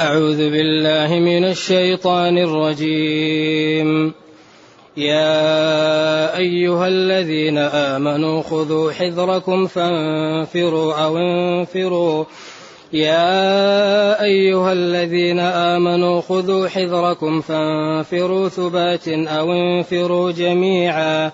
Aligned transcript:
أعوذ 0.00 0.50
بالله 0.50 1.18
من 1.18 1.44
الشيطان 1.44 2.38
الرجيم. 2.38 4.12
يا 4.96 6.36
أيها 6.36 6.88
الذين 6.88 7.58
آمنوا 7.58 8.42
خذوا 8.42 8.92
حذركم 8.92 9.66
فانفروا 9.66 10.94
أو 10.94 11.18
انفروا. 11.18 12.24
يا 12.92 14.22
أيها 14.22 14.72
الذين 14.72 15.38
آمنوا 15.40 16.20
خذوا 16.20 16.68
حذركم 16.68 17.40
فانفروا 17.40 18.48
ثبات 18.48 19.08
أو 19.08 19.52
انفروا 19.52 20.30
جميعا. 20.30 21.30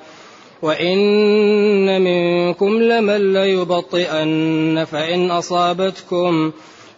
وإن 0.62 2.02
منكم 2.02 2.82
لمن 2.82 3.32
ليبطئن 3.32 4.84
فإن 4.84 5.30
أصابتكم 5.30 6.52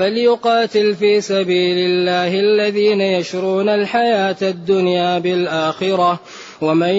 فليقاتل 0.00 0.94
في 0.94 1.20
سبيل 1.20 1.78
الله 1.78 2.40
الذين 2.40 3.00
يشرون 3.00 3.68
الحياة 3.68 4.36
الدنيا 4.42 5.18
بالآخرة. 5.18 6.20
ومن 6.62 6.94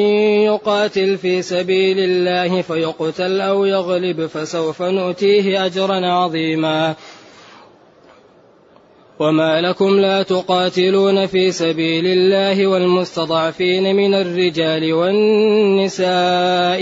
يقاتل 0.46 1.18
في 1.18 1.42
سبيل 1.42 2.00
الله 2.00 2.62
فيقتل 2.62 3.42
أو 3.42 3.66
يغلب 3.66 4.26
فسوف 4.26 4.82
نؤتيه 4.82 5.66
أجرا 5.66 6.06
عظيما. 6.06 6.96
وما 9.20 9.62
لكم 9.62 10.00
لا 10.00 10.24
تقاتلون 10.24 11.26
في 11.26 11.52
سبيل 11.52 12.06
الله 12.06 12.68
والمستضعفين 12.68 13.96
من 13.96 14.14
الرجال 14.14 14.94
والنساء 14.94 16.10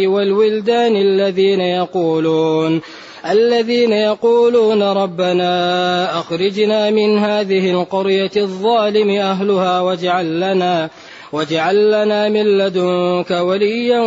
والولدان 0.07 0.95
الذين 0.95 1.61
يقولون 1.61 2.81
الذين 3.25 3.91
يقولون 3.91 4.83
ربنا 4.83 6.19
أخرجنا 6.19 6.89
من 6.89 7.17
هذه 7.17 7.71
القرية 7.71 8.31
الظالم 8.37 9.09
أهلها 9.09 9.81
واجعل 9.81 10.39
لنا 10.39 10.89
واجعل 11.31 11.91
لنا 11.91 12.29
من 12.29 12.57
لدنك 12.57 13.31
وليا 13.31 13.99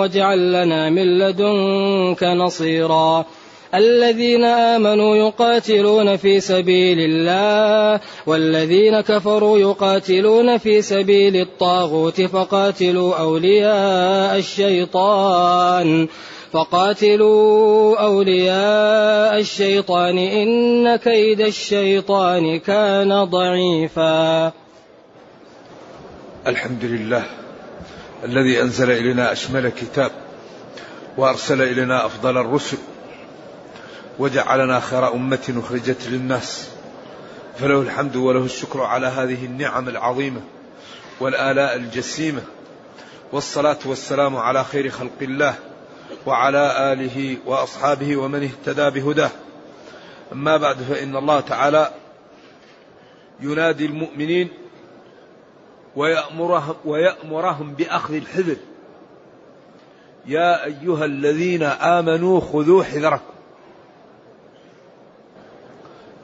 واجعل 0.00 0.52
لنا 0.52 0.90
من 0.90 1.18
لدنك 1.18 2.22
نصيرا. 2.22 3.24
الذين 3.74 4.44
آمنوا 4.44 5.16
يقاتلون 5.16 6.16
في 6.16 6.40
سبيل 6.40 6.98
الله 7.00 8.00
والذين 8.26 9.00
كفروا 9.00 9.58
يقاتلون 9.58 10.58
في 10.58 10.82
سبيل 10.82 11.36
الطاغوت 11.36 12.20
فقاتلوا 12.20 13.14
أولياء 13.14 14.38
الشيطان. 14.38 16.08
فقاتلوا 16.56 17.98
أولياء 18.00 19.38
الشيطان 19.40 20.18
إن 20.18 20.96
كيد 20.96 21.40
الشيطان 21.40 22.58
كان 22.58 23.24
ضعيفا. 23.24 24.52
الحمد 26.46 26.84
لله 26.84 27.24
الذي 28.24 28.62
أنزل 28.62 28.90
إلينا 28.90 29.32
أشمل 29.32 29.68
كتاب 29.68 30.10
وأرسل 31.18 31.62
إلينا 31.62 32.06
أفضل 32.06 32.38
الرسل 32.38 32.78
وجعلنا 34.18 34.80
خير 34.80 35.12
أمة 35.12 35.62
أخرجت 35.64 36.08
للناس. 36.08 36.68
فله 37.58 37.80
الحمد 37.80 38.16
وله 38.16 38.44
الشكر 38.44 38.80
على 38.80 39.06
هذه 39.06 39.44
النعم 39.44 39.88
العظيمة 39.88 40.40
والآلاء 41.20 41.76
الجسيمة 41.76 42.42
والصلاة 43.32 43.78
والسلام 43.84 44.36
على 44.36 44.64
خير 44.64 44.90
خلق 44.90 45.20
الله 45.22 45.54
وعلى 46.26 46.92
آله 46.92 47.36
وأصحابه 47.46 48.16
ومن 48.16 48.42
اهتدى 48.42 49.00
بهداه. 49.00 49.30
أما 50.32 50.56
بعد 50.56 50.76
فإن 50.76 51.16
الله 51.16 51.40
تعالى 51.40 51.90
ينادي 53.40 53.86
المؤمنين 53.86 54.48
ويأمرهم, 55.96 56.74
ويأمرهم 56.84 57.74
بأخذ 57.74 58.14
الحذر. 58.14 58.56
يا 60.26 60.64
أيها 60.64 61.04
الذين 61.04 61.62
آمنوا 61.62 62.40
خذوا 62.40 62.84
حذركم. 62.84 63.32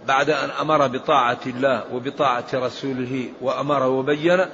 بعد 0.06 0.31
أن 0.31 0.50
أمر 0.50 0.87
بطاعة 0.87 1.41
الله 1.47 1.94
وبطاعة 1.94 2.47
رسوله 2.54 3.28
وأمر 3.41 3.82
وبين 3.87 4.47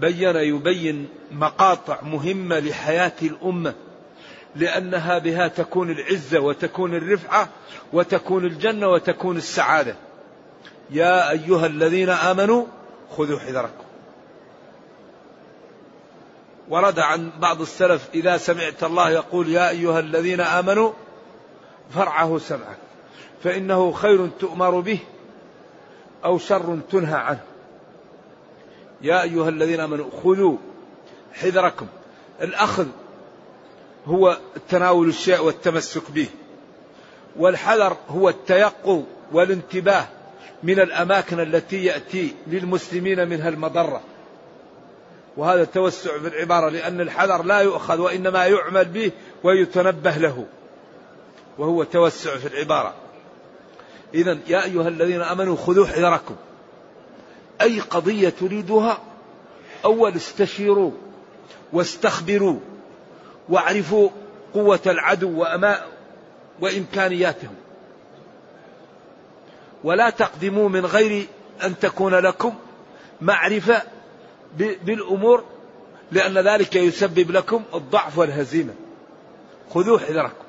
بين 0.00 0.36
يبين 0.36 1.08
مقاطع 1.32 1.98
مهمة 2.02 2.58
لحياة 2.58 3.12
الأمة. 3.22 3.74
لأنها 4.56 5.18
بها 5.18 5.48
تكون 5.48 5.90
العزة 5.90 6.40
وتكون 6.40 6.94
الرفعة 6.94 7.48
وتكون 7.92 8.44
الجنة 8.44 8.88
وتكون 8.88 9.36
السعادة. 9.36 9.94
يا 10.90 11.30
أيها 11.30 11.66
الذين 11.66 12.10
آمنوا 12.10 12.66
خذوا 13.16 13.38
حذركم. 13.38 13.84
ورد 16.68 16.98
عن 16.98 17.30
بعض 17.40 17.60
السلف 17.60 18.08
إذا 18.14 18.36
سمعت 18.36 18.84
الله 18.84 19.10
يقول 19.10 19.48
يا 19.48 19.68
أيها 19.68 20.00
الذين 20.00 20.40
آمنوا 20.40 20.92
فرعه 21.90 22.38
سمعك 22.38 22.78
فإنه 23.42 23.92
خير 23.92 24.28
تؤمر 24.40 24.80
به 24.80 24.98
أو 26.24 26.38
شر 26.38 26.78
تنهى 26.90 27.18
عنه. 27.18 27.40
يا 29.02 29.22
أيها 29.22 29.48
الذين 29.48 29.80
آمنوا 29.80 30.10
خذوا 30.22 30.56
حذركم. 31.32 31.86
الأخذ 32.42 32.86
هو 34.06 34.38
تناول 34.68 35.08
الشيء 35.08 35.40
والتمسك 35.40 36.10
به. 36.10 36.28
والحذر 37.36 37.96
هو 38.08 38.28
التيقظ 38.28 39.02
والانتباه 39.32 40.08
من 40.62 40.80
الأماكن 40.80 41.40
التي 41.40 41.84
يأتي 41.84 42.34
للمسلمين 42.46 43.28
منها 43.28 43.48
المضرة. 43.48 44.00
وهذا 45.36 45.64
توسع 45.64 46.18
في 46.18 46.28
العبارة 46.28 46.68
لأن 46.68 47.00
الحذر 47.00 47.42
لا 47.42 47.60
يؤخذ 47.60 48.00
وإنما 48.00 48.46
يعمل 48.46 48.84
به 48.84 49.12
ويتنبه 49.42 50.16
له. 50.16 50.46
وهو 51.58 51.84
توسع 51.84 52.36
في 52.36 52.46
العبارة. 52.46 52.94
إذا 54.14 54.38
يا 54.48 54.64
أيها 54.64 54.88
الذين 54.88 55.22
آمنوا 55.22 55.56
خذوا 55.56 55.86
حذركم. 55.86 56.36
أي 57.60 57.80
قضية 57.80 58.28
تريدها؟ 58.28 58.98
أول 59.84 60.16
استشيروا 60.16 60.90
واستخبروا. 61.72 62.60
واعرفوا 63.50 64.08
قوة 64.54 64.80
العدو 64.86 65.40
وأما 65.40 65.86
وإمكانياتهم. 66.60 67.54
ولا 69.84 70.10
تقدموا 70.10 70.68
من 70.68 70.86
غير 70.86 71.26
أن 71.64 71.78
تكون 71.78 72.14
لكم 72.14 72.54
معرفة 73.20 73.82
بالأمور 74.58 75.44
لأن 76.12 76.38
ذلك 76.38 76.76
يسبب 76.76 77.30
لكم 77.30 77.62
الضعف 77.74 78.18
والهزيمة. 78.18 78.74
خذوا 79.74 79.98
حذركم. 79.98 80.44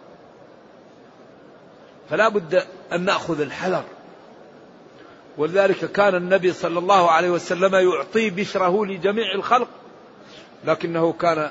فلا 2.10 2.30
بد 2.30 2.64
أن 2.92 3.06
نأخذ 3.06 3.42
الحذر. 3.42 3.84
ولذلك 5.38 5.92
كان 5.92 6.16
النبي 6.16 6.54
صلى 6.54 6.80
الله 6.80 7.12
عليه 7.12 7.30
وسلم 7.30 7.76
يعطي 7.76 8.30
بشره 8.30 8.86
لجميع 8.86 9.36
الخلق 9.36 9.68
لكنه 10.66 11.14
كان 11.14 11.50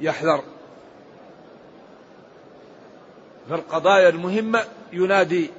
يحذر. 0.00 0.42
في 3.48 3.54
القضايا 3.54 4.08
المهمة 4.08 4.64
ينادي 4.92 5.50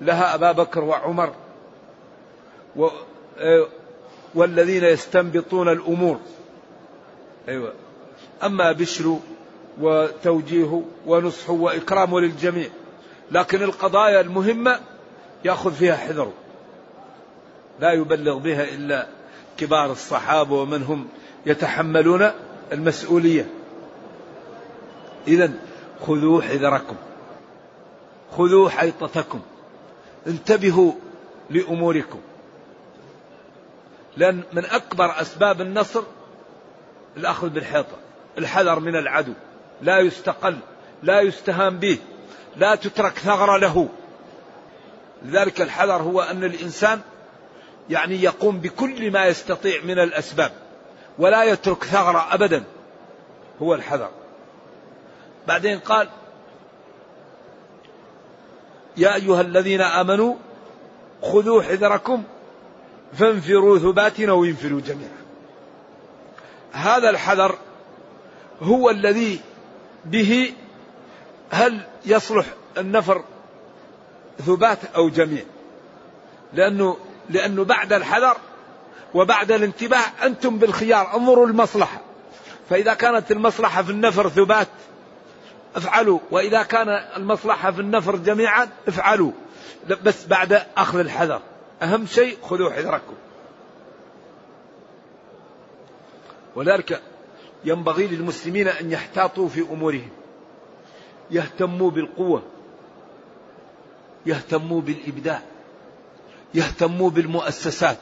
لها 0.00 0.34
أبا 0.34 0.52
بكر 0.52 0.84
وعمر 0.84 1.34
و 2.76 2.88
والذين 4.34 4.84
يستنبطون 4.84 5.68
الأمور. 5.68 6.20
أيوة. 7.48 7.72
أما 8.42 8.72
بشر 8.72 9.18
وتوجيه 9.80 10.82
ونصح 11.06 11.50
وإكرام 11.50 12.18
للجميع. 12.18 12.68
لكن 13.30 13.62
القضايا 13.62 14.20
المهمة 14.20 14.80
يأخذ 15.44 15.72
فيها 15.72 15.96
حذره 15.96 16.32
لا 17.80 17.92
يبلغ 17.92 18.38
بها 18.38 18.64
إلا 18.64 19.06
كبار 19.56 19.92
الصحابة 19.92 20.54
ومن 20.54 20.82
هم 20.82 21.08
يتحملون 21.46 22.30
المسؤولية. 22.72 23.48
إذا 25.28 25.52
خذوا 26.06 26.42
حذركم. 26.42 26.96
خذوا 28.36 28.68
حيطتكم. 28.68 29.40
انتبهوا 30.26 30.92
لأموركم. 31.50 32.20
لأن 34.16 34.42
من 34.52 34.64
أكبر 34.64 35.20
أسباب 35.20 35.60
النصر 35.60 36.02
الأخذ 37.16 37.48
بالحيطة. 37.48 37.96
الحذر 38.38 38.80
من 38.80 38.96
العدو. 38.96 39.32
لا 39.82 39.98
يستقل 39.98 40.58
لا 41.02 41.20
يستهان 41.20 41.78
به 41.78 41.98
لا 42.56 42.74
تترك 42.74 43.18
ثغرة 43.18 43.56
له. 43.56 43.88
لذلك 45.22 45.60
الحذر 45.60 46.02
هو 46.02 46.20
أن 46.20 46.44
الإنسان 46.44 47.00
يعني 47.90 48.22
يقوم 48.22 48.58
بكل 48.58 49.10
ما 49.10 49.26
يستطيع 49.26 49.82
من 49.84 49.98
الأسباب 49.98 50.52
ولا 51.18 51.44
يترك 51.44 51.84
ثغرة 51.84 52.34
أبدا. 52.34 52.64
هو 53.62 53.74
الحذر. 53.74 54.10
بعدين 55.48 55.78
قال 55.78 56.08
يا 58.96 59.14
أيها 59.14 59.40
الذين 59.40 59.80
آمنوا 59.80 60.34
خذوا 61.22 61.62
حذركم 61.62 62.22
فانفروا 63.18 63.78
ثبات 63.78 64.20
أو 64.20 64.44
انفروا 64.44 64.80
جميعا. 64.80 65.24
هذا 66.72 67.10
الحذر 67.10 67.58
هو 68.62 68.90
الذي 68.90 69.40
به 70.04 70.52
هل 71.50 71.80
يصلح 72.06 72.46
النفر 72.78 73.24
ثبات 74.46 74.78
أو 74.96 75.08
جميع؟ 75.08 75.44
لأنه 76.52 76.96
لأنه 77.30 77.64
بعد 77.64 77.92
الحذر 77.92 78.36
وبعد 79.14 79.52
الانتباه 79.52 80.04
أنتم 80.22 80.58
بالخيار 80.58 81.16
انظروا 81.16 81.46
المصلحة. 81.46 82.00
فإذا 82.70 82.94
كانت 82.94 83.30
المصلحة 83.32 83.82
في 83.82 83.90
النفر 83.90 84.28
ثبات 84.28 84.68
افعلوا. 85.76 86.18
وإذا 86.30 86.62
كان 86.62 86.88
المصلحة 86.88 87.70
في 87.70 87.80
النفر 87.80 88.16
جميعا 88.16 88.68
افعلوا. 88.88 89.32
بس 90.04 90.26
بعد 90.26 90.62
أخذ 90.76 90.98
الحذر. 90.98 91.42
أهم 91.82 92.06
شيء 92.06 92.38
خذوا 92.42 92.70
حذركم. 92.70 93.14
ولذلك 96.56 97.02
ينبغي 97.64 98.06
للمسلمين 98.06 98.68
أن 98.68 98.92
يحتاطوا 98.92 99.48
في 99.48 99.60
أمورهم. 99.60 100.10
يهتموا 101.30 101.90
بالقوة. 101.90 102.42
يهتموا 104.26 104.80
بالإبداع. 104.80 105.42
يهتموا 106.54 107.10
بالمؤسسات. 107.10 107.98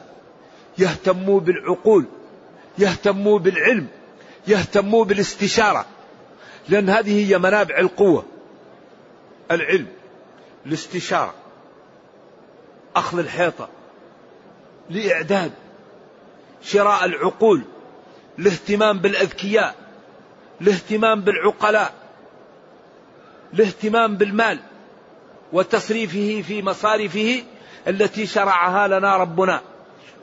يهتموا 0.77 1.39
بالعقول. 1.39 2.05
يهتموا 2.77 3.39
بالعلم. 3.39 3.87
يهتموا 4.47 5.05
بالاستشارة. 5.05 5.85
لأن 6.69 6.89
هذه 6.89 7.27
هي 7.27 7.37
منابع 7.37 7.77
القوة 7.77 8.25
العلم 9.51 9.87
الاستشارة 10.65 11.33
أخذ 12.95 13.19
الحيطة 13.19 13.69
لإعداد 14.89 15.51
شراء 16.61 17.05
العقول 17.05 17.61
الاهتمام 18.39 18.99
بالأذكياء 18.99 19.75
الاهتمام 20.61 21.21
بالعقلاء 21.21 21.93
الاهتمام 23.53 24.17
بالمال 24.17 24.59
وتصريفه 25.53 26.43
في 26.47 26.61
مصارفه 26.61 27.43
التي 27.87 28.25
شرعها 28.25 28.87
لنا 28.87 29.17
ربنا. 29.17 29.61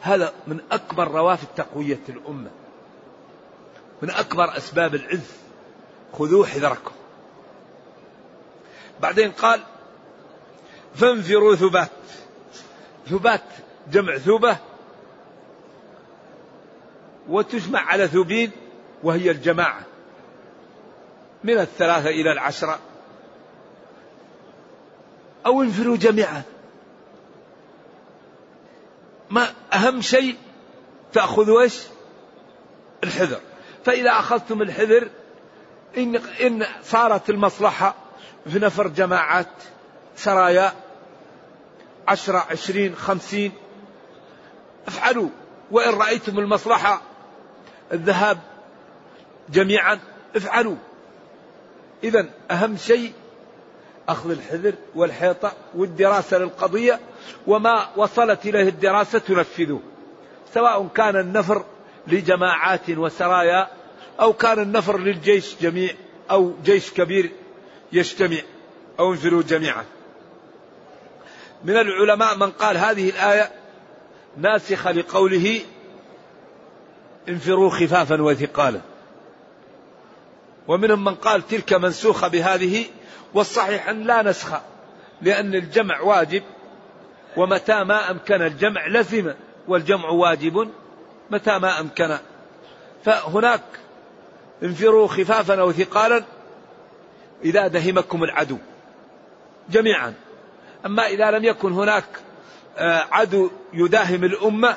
هذا 0.01 0.33
من 0.47 0.61
أكبر 0.73 1.09
روافد 1.09 1.47
تقوية 1.57 2.01
الأمة 2.09 2.51
من 4.03 4.11
أكبر 4.11 4.57
أسباب 4.57 4.95
العز. 4.95 5.40
خذوا 6.13 6.47
حذركم. 6.47 6.93
بعدين 9.01 9.33
قال 9.33 9.61
فانفروا 10.95 11.55
ثبات. 11.55 11.91
ثبات 13.11 13.43
جمع 13.93 14.19
ثوبة 14.19 14.57
وتجمع 17.29 17.81
على 17.81 18.09
ثوبين 18.09 18.51
وهي 19.03 19.31
الجماعة. 19.31 19.83
من 21.45 21.59
الثلاثة 21.59 22.11
إلى 22.11 22.33
العشرة. 22.33 22.79
أو 25.47 25.63
انفروا 25.63 25.97
جميعا. 25.97 26.43
ما 29.31 29.47
أهم 29.73 30.01
شيء 30.01 30.37
تأخذوا 31.13 31.61
إيش؟ 31.61 31.81
الحذر. 33.05 33.41
فإذا 33.85 34.11
أخذتم 34.11 34.63
الحذر 34.63 35.09
إن, 35.97 36.17
إن 36.17 36.67
صارت 36.83 37.31
المصلحة 37.31 37.95
في 38.53 38.59
نفر 38.59 38.89
جماعات 38.89 39.49
سرايا 40.17 40.73
عشرة 42.09 42.47
عشرين 42.51 42.95
خمسين. 42.95 43.53
افعلوا. 44.87 45.29
وإن 45.71 45.95
رأيتم 45.95 46.39
المصلحة 46.39 47.03
الذهاب 47.93 48.39
جميعا 49.49 50.01
افعلوا. 50.37 50.77
إذا 52.05 52.27
أهم 52.51 52.77
شيء 52.77 53.13
أخذ 54.09 54.31
الحذر 54.31 54.75
والحيطة 54.95 55.53
والدراسة 55.75 56.39
للقضية 56.39 57.01
وما 57.47 57.89
وصلت 57.97 58.47
إليه 58.47 58.69
الدراسة 58.69 59.19
تنفذه. 59.19 59.81
سواء 60.55 60.87
كان 60.87 61.17
النفر 61.17 61.65
لجماعات 62.07 62.91
وسرايا 62.91 63.80
أو 64.21 64.33
كان 64.33 64.59
النفر 64.59 64.99
للجيش 64.99 65.55
جميع 65.61 65.91
أو 66.31 66.55
جيش 66.65 66.91
كبير 66.91 67.31
يجتمع. 67.93 68.39
أو 68.99 69.13
انفروا 69.13 69.43
جميعا. 69.43 69.85
من 71.65 71.77
العلماء 71.77 72.37
من 72.37 72.51
قال 72.51 72.77
هذه 72.77 73.11
الآية 73.11 73.51
ناسخة 74.37 74.93
لقوله 74.93 75.61
انفروا 77.29 77.71
خفافا 77.71 78.23
وثقالا. 78.23 78.81
ومنهم 80.69 81.05
من 81.05 81.15
قال 81.15 81.47
تلك 81.47 81.73
منسوخة 81.73 82.29
بهذه 82.29 82.85
والصحيح 83.35 83.89
أن 83.89 84.03
لا 84.03 84.23
نسخ 84.23 84.61
لأن 85.23 85.55
الجمع 85.55 86.01
واجب 86.01 86.43
ومتى 87.37 87.85
ما 87.85 88.11
أمكن 88.11 88.43
الجمع 88.43 88.87
لزم 88.87 89.35
والجمع 89.69 90.09
واجب 90.09 90.71
متى 91.31 91.59
ما 91.59 91.81
أمكن. 91.81 92.17
فهناك 93.05 93.63
انفروا 94.63 95.09
خفافا 95.09 95.61
أو 95.61 95.73
ثقالا 95.73 96.25
إذا 97.45 97.67
دهمكم 97.67 98.25
العدو. 98.25 98.59
جميعا. 99.71 100.15
أما 100.87 101.07
إذا 101.07 101.31
لم 101.31 101.45
يكن 101.45 101.73
هناك 101.73 102.05
آه، 102.79 103.07
عدو 103.13 103.51
يداهم 103.73 104.25
الأمة 104.25 104.77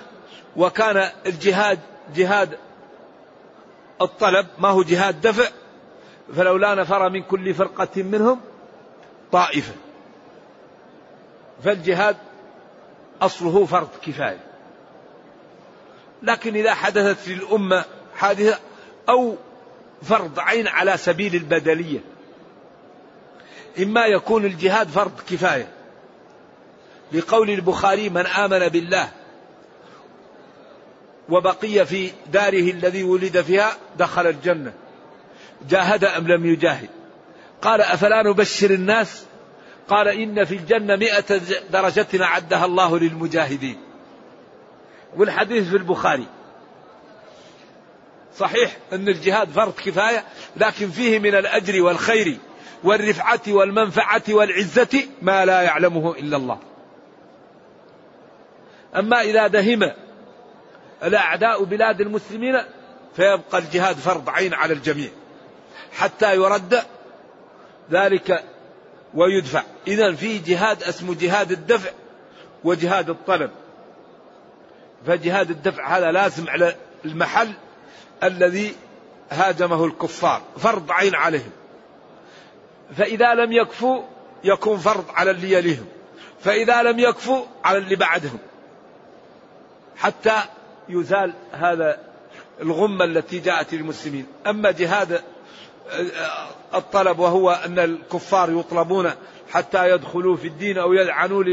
وكان 0.56 1.10
الجهاد 1.26 1.80
جهاد 2.16 2.58
الطلب 4.02 4.48
ما 4.60 4.70
هو 4.70 4.84
جهاد 4.84 5.22
دفع 5.22 5.50
فلولا 6.36 6.76
نفر 6.76 7.10
من 7.10 7.24
كل 7.24 7.54
فرقة 7.54 8.04
منهم 8.04 8.42
طائفة. 9.32 9.74
فالجهاد 11.64 12.18
أصله 13.22 13.66
فرض 13.66 13.90
كفاية. 14.06 14.40
لكن 16.24 16.56
إذا 16.56 16.74
حدثت 16.74 17.30
للأمة 17.30 17.86
حادثة 18.16 18.60
أو 19.10 19.36
فرض 20.04 20.40
عين 20.40 20.68
على 20.68 20.98
سبيل 20.98 21.36
البدلية. 21.36 22.00
إما 23.80 24.06
يكون 24.06 24.46
الجهاد 24.46 24.88
فرض 24.88 25.12
كفاية. 25.30 25.68
لقول 27.12 27.50
البخاري 27.50 28.10
من 28.10 28.26
آمن 28.26 28.68
بالله 28.68 29.10
وبقي 31.30 31.86
في 31.86 32.12
داره 32.32 32.72
الذي 32.72 33.04
ولد 33.04 33.42
فيها 33.42 33.78
دخل 33.98 34.28
الجنة. 34.28 34.74
جاهد 35.70 36.04
أم 36.04 36.28
لم 36.28 36.46
يجاهد؟ 36.46 36.90
قال 37.62 37.82
أفلا 37.82 38.24
نبشر 38.24 38.72
الناس؟ 38.72 39.26
قال 39.90 40.08
إن 40.08 40.46
في 40.46 40.56
الجنة 40.56 40.96
مئة 40.96 41.42
درجة 41.72 42.24
أعدها 42.24 42.66
الله 42.66 43.00
للمجاهدين. 43.00 43.78
والحديث 45.18 45.70
في 45.70 45.78
البخاري. 45.78 46.28
صحيح 48.38 48.78
أن 48.94 49.08
الجهاد 49.08 49.50
فرض 49.50 49.74
كفاية 49.74 50.24
لكن 50.58 50.90
فيه 50.90 51.20
من 51.20 51.36
الأجر 51.36 51.82
والخير 51.82 52.38
والرفعة 52.84 53.42
والمنفعة 53.48 54.24
والعزة 54.30 55.04
ما 55.22 55.46
لا 55.46 55.62
يعلمه 55.62 56.12
إلا 56.12 56.38
الله. 56.38 56.60
أما 58.96 59.22
إذا 59.22 59.48
دهم 59.48 59.92
الأعداء 61.04 61.64
بلاد 61.64 62.02
المسلمين 62.02 62.62
فيبقى 63.16 63.58
الجهاد 63.58 63.96
فرض 63.96 64.30
عين 64.30 64.54
على 64.54 64.74
الجميع 64.74 65.10
حتى 65.92 66.36
يرد 66.36 66.82
ذلك 67.92 68.44
ويدفع. 69.14 69.64
إذا 69.88 70.12
في 70.12 70.40
جهاد 70.40 70.84
اسمه 70.84 71.16
جهاد 71.16 71.52
الدفع 71.52 71.90
وجهاد 72.64 73.10
الطلب. 73.10 73.52
فجهاد 75.08 75.50
الدفع 75.50 75.98
هذا 75.98 76.12
لازم 76.12 76.50
على 76.50 76.76
المحل 77.06 77.54
الذي 78.24 78.76
هاجمه 79.32 79.86
الكفار 79.86 80.42
فرض 80.58 80.92
عين 80.92 81.16
عليهم. 81.16 81.52
فإذا 82.98 83.34
لم 83.34 83.52
يكفوا 83.52 84.04
يكون 84.44 84.78
فرض 84.78 85.06
على 85.10 85.32
اللي 85.32 85.52
يليهم. 85.52 85.86
فإذا 86.40 86.84
لم 86.84 87.00
يكفوا 87.00 87.46
على 87.64 87.78
اللي 87.78 87.96
بعدهم. 87.96 88.40
حتى 89.98 90.42
يزال 90.90 91.34
هذا 91.52 92.00
الغمة 92.62 93.06
التي 93.06 93.40
جاءت 93.40 93.74
للمسلمين. 93.74 94.26
أما 94.48 94.72
جهاد 94.72 95.22
الطلب 96.74 97.20
وهو 97.20 97.52
أن 97.52 97.80
الكفار 97.80 98.60
يطلبون 98.60 99.12
حتى 99.52 99.90
يدخلوا 99.90 100.36
في 100.36 100.48
الدين 100.48 100.78
أو 100.78 100.94
يلعنوا 100.94 101.44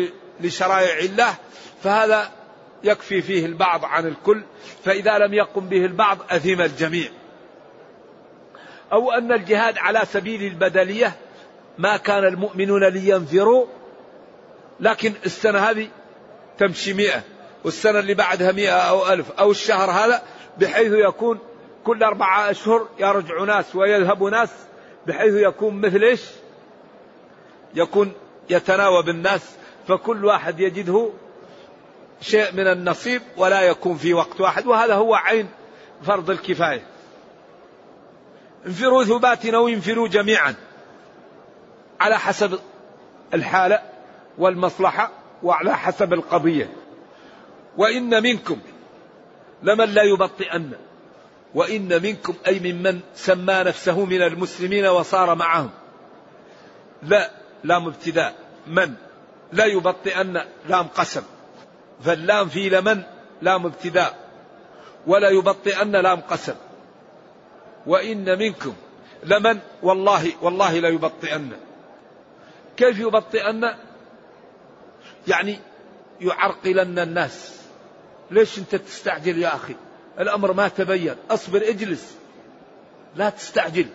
لشرائع 0.40 0.98
الله 0.98 1.34
فهذا 1.82 2.30
يكفي 2.84 3.22
فيه 3.22 3.46
البعض 3.46 3.84
عن 3.84 4.06
الكل 4.06 4.42
فإذا 4.84 5.18
لم 5.18 5.34
يقم 5.34 5.68
به 5.68 5.84
البعض 5.84 6.18
أثم 6.30 6.60
الجميع. 6.60 7.08
أو 8.92 9.10
أن 9.10 9.32
الجهاد 9.32 9.78
على 9.78 10.00
سبيل 10.04 10.42
البدلية 10.42 11.12
ما 11.78 11.96
كان 11.96 12.24
المؤمنون 12.24 12.84
لينفروا 12.84 13.66
لكن 14.80 15.12
السنة 15.26 15.58
هذه 15.58 15.88
تمشي 16.58 16.94
مئة 16.94 17.22
والسنة 17.64 17.98
اللي 17.98 18.14
بعدها 18.14 18.52
مئة 18.52 18.72
أو 18.72 19.12
ألف 19.12 19.30
أو 19.30 19.50
الشهر 19.50 19.90
هذا 19.90 20.22
بحيث 20.58 20.92
يكون 20.92 21.38
كل 21.84 22.02
أربعة 22.02 22.50
أشهر 22.50 22.88
يرجع 22.98 23.44
ناس 23.44 23.76
ويذهب 23.76 24.22
ناس 24.22 24.50
بحيث 25.06 25.34
يكون 25.34 25.80
مثل 25.80 26.02
إيش؟ 26.02 26.22
يكون 27.74 28.12
يتناوب 28.50 29.08
الناس 29.08 29.56
فكل 29.88 30.24
واحد 30.24 30.60
يجده 30.60 31.10
شيء 32.20 32.52
من 32.52 32.66
النصيب 32.66 33.22
ولا 33.36 33.60
يكون 33.62 33.96
في 33.96 34.14
وقت 34.14 34.40
واحد 34.40 34.66
وهذا 34.66 34.94
هو 34.94 35.14
عين 35.14 35.48
فرض 36.02 36.30
الكفاية. 36.30 36.86
انفروا 38.66 39.04
ثبات 39.04 39.46
أو 39.46 39.68
انفروا 39.68 40.08
جميعا 40.08 40.54
على 42.00 42.18
حسب 42.18 42.58
الحالة 43.34 43.82
والمصلحة 44.38 45.10
وعلى 45.42 45.76
حسب 45.76 46.12
القضية. 46.12 46.70
وإن 47.76 48.22
منكم 48.22 48.58
لمن 49.62 49.84
لا 49.84 50.02
يبطئن 50.02 50.72
وإن 51.54 52.02
منكم 52.02 52.34
أي 52.46 52.72
ممن 52.72 53.00
سمى 53.14 53.54
نفسه 53.54 54.04
من 54.04 54.22
المسلمين 54.22 54.86
وصار 54.86 55.34
معهم. 55.34 55.70
لا 57.02 57.30
لام 57.64 57.86
ابتداء 57.86 58.34
من؟ 58.66 58.94
لا 59.52 59.64
يبطئن 59.64 60.44
لام 60.68 60.86
قسم 60.86 61.22
فاللام 62.04 62.48
في 62.48 62.68
لمن؟ 62.68 63.02
لام 63.42 63.66
ابتداء. 63.66 64.18
ولا 65.06 65.28
يبطئن 65.28 65.92
لام 65.92 66.20
قسم. 66.20 66.54
وإن 67.86 68.38
منكم 68.38 68.74
لمن؟ 69.24 69.58
والله 69.82 70.32
والله 70.42 70.78
لا 70.78 70.88
يبطئن. 70.88 71.52
كيف 72.76 72.98
يبطئن؟ 72.98 73.74
يعني 75.28 75.58
يعرقلن 76.20 76.98
الناس. 76.98 77.60
ليش 78.30 78.58
انت 78.58 78.74
تستعجل 78.74 79.38
يا 79.38 79.54
أخي؟ 79.54 79.74
الأمر 80.18 80.52
ما 80.52 80.68
تبين. 80.68 81.16
أصبر 81.30 81.68
اجلس. 81.68 82.16
لا 83.16 83.30
تستعجل. 83.30 83.86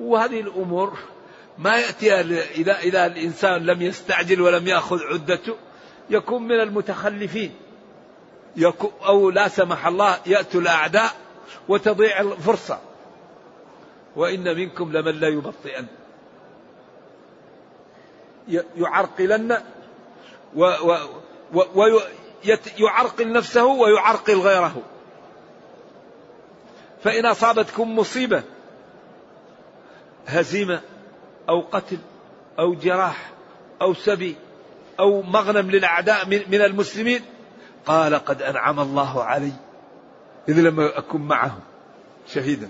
وهذه 0.00 0.40
الأمور 0.40 0.98
ما 1.58 1.76
ياتي 1.76 2.20
إذا 2.40 2.78
إذا 2.78 3.06
الإنسان 3.06 3.66
لم 3.66 3.82
يستعجل 3.82 4.40
ولم 4.40 4.68
يأخذ 4.68 4.98
عدته. 5.02 5.56
يكون 6.10 6.42
من 6.42 6.60
المتخلفين. 6.60 7.54
أو 9.06 9.30
لا 9.30 9.48
سمح 9.48 9.86
الله 9.86 10.18
يأتوا 10.26 10.60
الأعداء 10.60 11.10
وتضيع 11.68 12.20
الفرصة. 12.20 12.78
وإن 14.16 14.56
منكم 14.56 14.92
لمن 14.92 15.20
لا 15.20 15.28
يبطئن. 15.28 15.86
يعرقلن 18.76 19.62
ويعرقل 21.74 23.32
نفسه 23.32 23.64
ويعرقل 23.64 24.34
غيره. 24.34 24.82
فإن 27.02 27.26
أصابتكم 27.26 27.96
مصيبة 27.96 28.42
هزيمة 30.26 30.80
أو 31.48 31.60
قتل 31.60 31.98
أو 32.58 32.74
جراح 32.74 33.30
أو 33.82 33.94
سبي 33.94 34.36
أو 35.00 35.22
مغنم 35.22 35.70
للأعداء 35.70 36.26
من 36.26 36.60
المسلمين؟ 36.60 37.20
قال 37.86 38.14
قد 38.14 38.42
أنعم 38.42 38.80
الله 38.80 39.24
علي. 39.24 39.52
إذ 40.48 40.60
لم 40.60 40.80
أكن 40.80 41.20
معهم 41.20 41.60
شهيدا. 42.34 42.68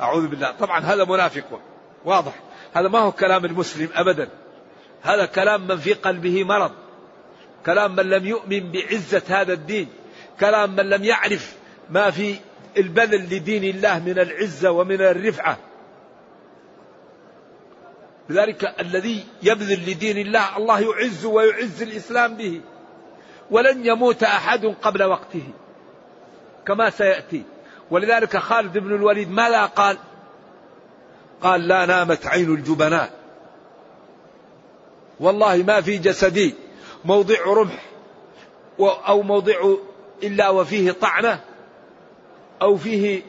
أعوذ 0.00 0.28
بالله. 0.28 0.50
طبعا 0.50 0.80
هذا 0.80 1.04
منافق. 1.04 1.60
واضح. 2.04 2.32
هذا 2.74 2.88
ما 2.88 2.98
هو 2.98 3.12
كلام 3.12 3.44
المسلم 3.44 3.88
أبدا. 3.94 4.28
هذا 5.02 5.26
كلام 5.26 5.66
من 5.68 5.76
في 5.76 5.92
قلبه 5.92 6.44
مرض. 6.44 6.72
كلام 7.66 7.96
من 7.96 8.10
لم 8.10 8.26
يؤمن 8.26 8.72
بعزة 8.72 9.22
هذا 9.28 9.52
الدين. 9.52 9.88
كلام 10.40 10.76
من 10.76 10.90
لم 10.90 11.04
يعرف 11.04 11.56
ما 11.90 12.10
في 12.10 12.36
البذل 12.76 13.36
لدين 13.36 13.64
الله 13.64 13.98
من 13.98 14.18
العزة 14.18 14.70
ومن 14.70 15.00
الرفعة. 15.00 15.58
لذلك 18.32 18.74
الذي 18.80 19.26
يبذل 19.42 19.90
لدين 19.90 20.18
الله 20.18 20.56
الله 20.56 20.80
يعز 20.80 21.24
ويعز 21.24 21.82
الإسلام 21.82 22.36
به. 22.36 22.60
ولن 23.50 23.86
يموت 23.86 24.22
أحد 24.22 24.66
قبل 24.82 25.02
وقته. 25.02 25.44
كما 26.66 26.90
سيأتي. 26.90 27.42
ولذلك 27.90 28.36
خالد 28.36 28.78
بن 28.78 28.94
الوليد 28.94 29.30
ماذا 29.30 29.66
قال؟ 29.66 29.98
قال 31.42 31.68
لا 31.68 31.86
نامت 31.86 32.26
عين 32.26 32.54
الجبناء. 32.54 33.10
والله 35.20 35.56
ما 35.56 35.80
في 35.80 35.98
جسدي 35.98 36.54
موضع 37.04 37.44
رمح 37.46 37.82
أو 38.80 39.22
موضع 39.22 39.74
إلا 40.22 40.48
وفيه 40.48 40.92
طعنة 40.92 41.40
أو 42.62 42.76
فيه 42.76 43.22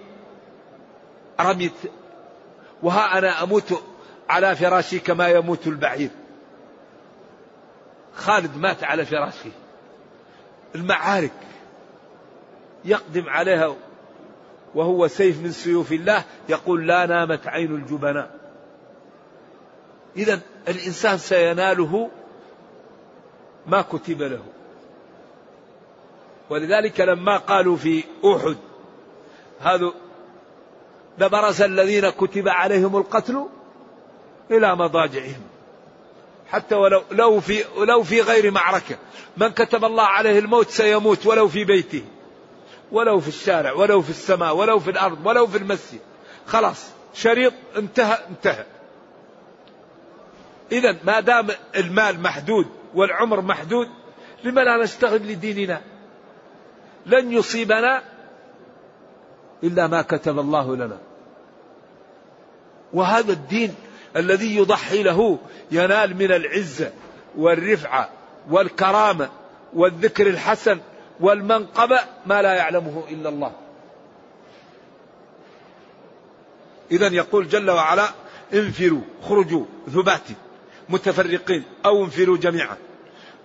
رمية 1.41 1.71
وها 2.83 3.17
أنا 3.17 3.43
أموت 3.43 3.83
على 4.29 4.55
فراشي 4.55 4.99
كما 4.99 5.27
يموت 5.27 5.67
البعير. 5.67 6.09
خالد 8.15 8.57
مات 8.57 8.83
على 8.83 9.05
فراشه 9.05 9.51
المعارك 10.75 11.31
يقدم 12.85 13.29
عليها 13.29 13.75
وهو 14.75 15.07
سيف 15.07 15.41
من 15.41 15.51
سيوف 15.51 15.91
الله 15.91 16.23
يقول 16.49 16.87
لا 16.87 17.05
نامت 17.05 17.47
عين 17.47 17.75
الجبناء. 17.75 18.31
إذا 20.17 20.39
الإنسان 20.67 21.17
سيناله 21.17 22.09
ما 23.67 23.81
كتب 23.81 24.21
له. 24.21 24.43
ولذلك 26.49 27.01
لما 27.01 27.37
قالوا 27.37 27.77
في 27.77 28.03
أحد 28.25 28.57
هذا 29.59 29.91
لبرز 31.17 31.61
الذين 31.61 32.09
كتب 32.09 32.47
عليهم 32.47 32.97
القتل 32.97 33.47
إلى 34.51 34.75
مضاجعهم. 34.75 35.41
حتى 36.47 36.75
ولو 36.75 37.03
لو 37.11 37.39
في 37.39 37.63
لو 37.77 38.03
في 38.03 38.21
غير 38.21 38.51
معركة. 38.51 38.97
من 39.37 39.47
كتب 39.47 39.85
الله 39.85 40.03
عليه 40.03 40.39
الموت 40.39 40.69
سيموت 40.69 41.25
ولو 41.25 41.47
في 41.47 41.65
بيته. 41.65 42.03
ولو 42.91 43.19
في 43.19 43.27
الشارع 43.27 43.73
ولو 43.73 44.01
في 44.01 44.09
السماء 44.09 44.55
ولو 44.55 44.79
في 44.79 44.91
الأرض 44.91 45.25
ولو 45.25 45.47
في 45.47 45.57
المسجد. 45.57 45.99
خلاص 46.47 46.89
شريط 47.13 47.53
انتهى 47.77 48.17
انتهى. 48.29 48.65
إذا 50.71 50.95
ما 51.03 51.19
دام 51.19 51.47
المال 51.75 52.21
محدود 52.21 52.67
والعمر 52.95 53.41
محدود 53.41 53.87
لما 54.43 54.61
لا 54.61 54.83
نشتغل 54.83 55.31
لديننا؟ 55.31 55.81
لن 57.05 57.31
يصيبنا 57.31 58.03
إلا 59.63 59.87
ما 59.87 60.01
كتب 60.01 60.39
الله 60.39 60.75
لنا. 60.75 60.97
وهذا 62.93 63.31
الدين 63.31 63.75
الذي 64.15 64.55
يضحي 64.55 65.03
له 65.03 65.39
ينال 65.71 66.17
من 66.17 66.31
العزة 66.31 66.91
والرفعة 67.37 68.09
والكرامة 68.49 69.29
والذكر 69.73 70.27
الحسن 70.27 70.79
والمنقبة 71.19 71.99
ما 72.25 72.41
لا 72.41 72.53
يعلمه 72.53 73.03
إلا 73.09 73.29
الله. 73.29 73.51
إذا 76.91 77.07
يقول 77.07 77.47
جل 77.47 77.71
وعلا 77.71 78.09
انفروا 78.53 79.01
خرجوا 79.21 79.65
ثباتي 79.93 80.35
متفرقين 80.89 81.63
أو 81.85 82.03
انفروا 82.03 82.37
جميعا. 82.37 82.77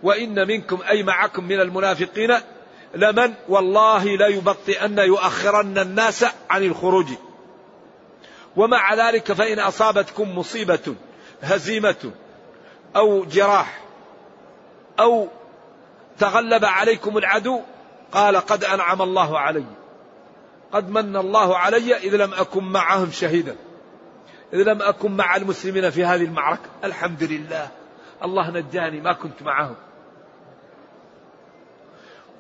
وإن 0.03 0.47
منكم 0.49 0.79
أي 0.89 1.03
معكم 1.03 1.45
من 1.45 1.61
المنافقين 1.61 2.35
لمن 2.95 3.35
والله 3.49 4.05
لا 4.05 4.27
يبطئن 4.27 4.99
يؤخرن 4.99 5.79
الناس 5.79 6.25
عن 6.51 6.63
الخروج. 6.63 7.07
ومع 8.57 8.95
ذلك 8.95 9.33
فإن 9.33 9.59
أصابتكم 9.59 10.39
مصيبة 10.39 10.95
هزيمة 11.43 12.13
أو 12.97 13.25
جراح 13.25 13.81
أو 15.01 15.29
تغلب 16.19 16.65
عليكم 16.65 17.19
العدو 17.19 17.61
قال 18.13 18.37
قد 18.37 18.65
أنعم 18.65 19.03
الله 19.03 19.39
علي. 19.39 19.65
قد 20.73 20.91
من 20.91 21.17
الله 21.17 21.59
علي 21.59 21.97
إذ 21.97 22.17
لم 22.17 22.35
أكن 22.35 22.65
معهم 22.65 23.11
شهيدا. 23.11 23.57
إذ 24.53 24.59
لم 24.59 24.83
أكن 24.83 25.17
مع 25.17 25.37
المسلمين 25.37 25.91
في 25.91 26.05
هذه 26.05 26.25
المعركة. 26.25 26.71
الحمد 26.85 27.23
لله. 27.23 27.69
الله 28.25 28.51
نجاني 28.51 29.01
ما 29.01 29.13
كنت 29.13 29.43
معهم. 29.43 29.75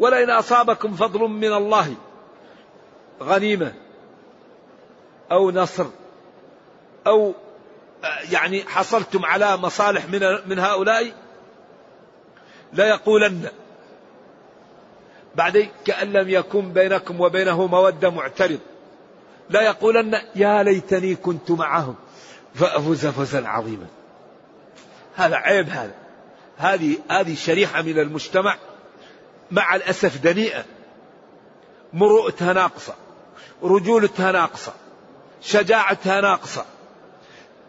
ولئن 0.00 0.30
أصابكم 0.30 0.94
فضل 0.94 1.20
من 1.20 1.52
الله 1.52 1.94
غنيمة 3.22 3.72
أو 5.32 5.50
نصر 5.50 5.86
أو 7.06 7.34
يعني 8.30 8.64
حصلتم 8.64 9.24
على 9.24 9.56
مصالح 9.56 10.08
من 10.08 10.20
من 10.46 10.58
هؤلاء 10.58 11.12
لا 12.72 12.88
يقولن 12.88 13.48
بعدين 15.34 15.70
كأن 15.84 16.12
لم 16.12 16.28
يكن 16.28 16.72
بينكم 16.72 17.20
وبينه 17.20 17.66
مودة 17.66 18.10
معترض 18.10 18.60
لا 19.50 19.62
يقولن 19.62 20.20
يا 20.34 20.62
ليتني 20.62 21.14
كنت 21.14 21.50
معهم 21.50 21.94
فأفوز 22.54 23.06
فوزا 23.06 23.48
عظيما. 23.48 23.86
هذا 25.16 25.36
عيب 25.36 25.68
هذا 25.68 25.94
هذه 26.56 26.96
هذه 27.10 27.34
شريحة 27.34 27.82
من 27.82 27.98
المجتمع 27.98 28.56
مع 29.50 29.74
الأسف 29.74 30.22
دنيئة 30.22 30.64
مروءتها 31.92 32.52
ناقصة 32.52 32.94
رجولتها 33.62 34.32
ناقصة. 34.32 34.72
شجاعتها 35.40 36.20
ناقصة. 36.20 36.64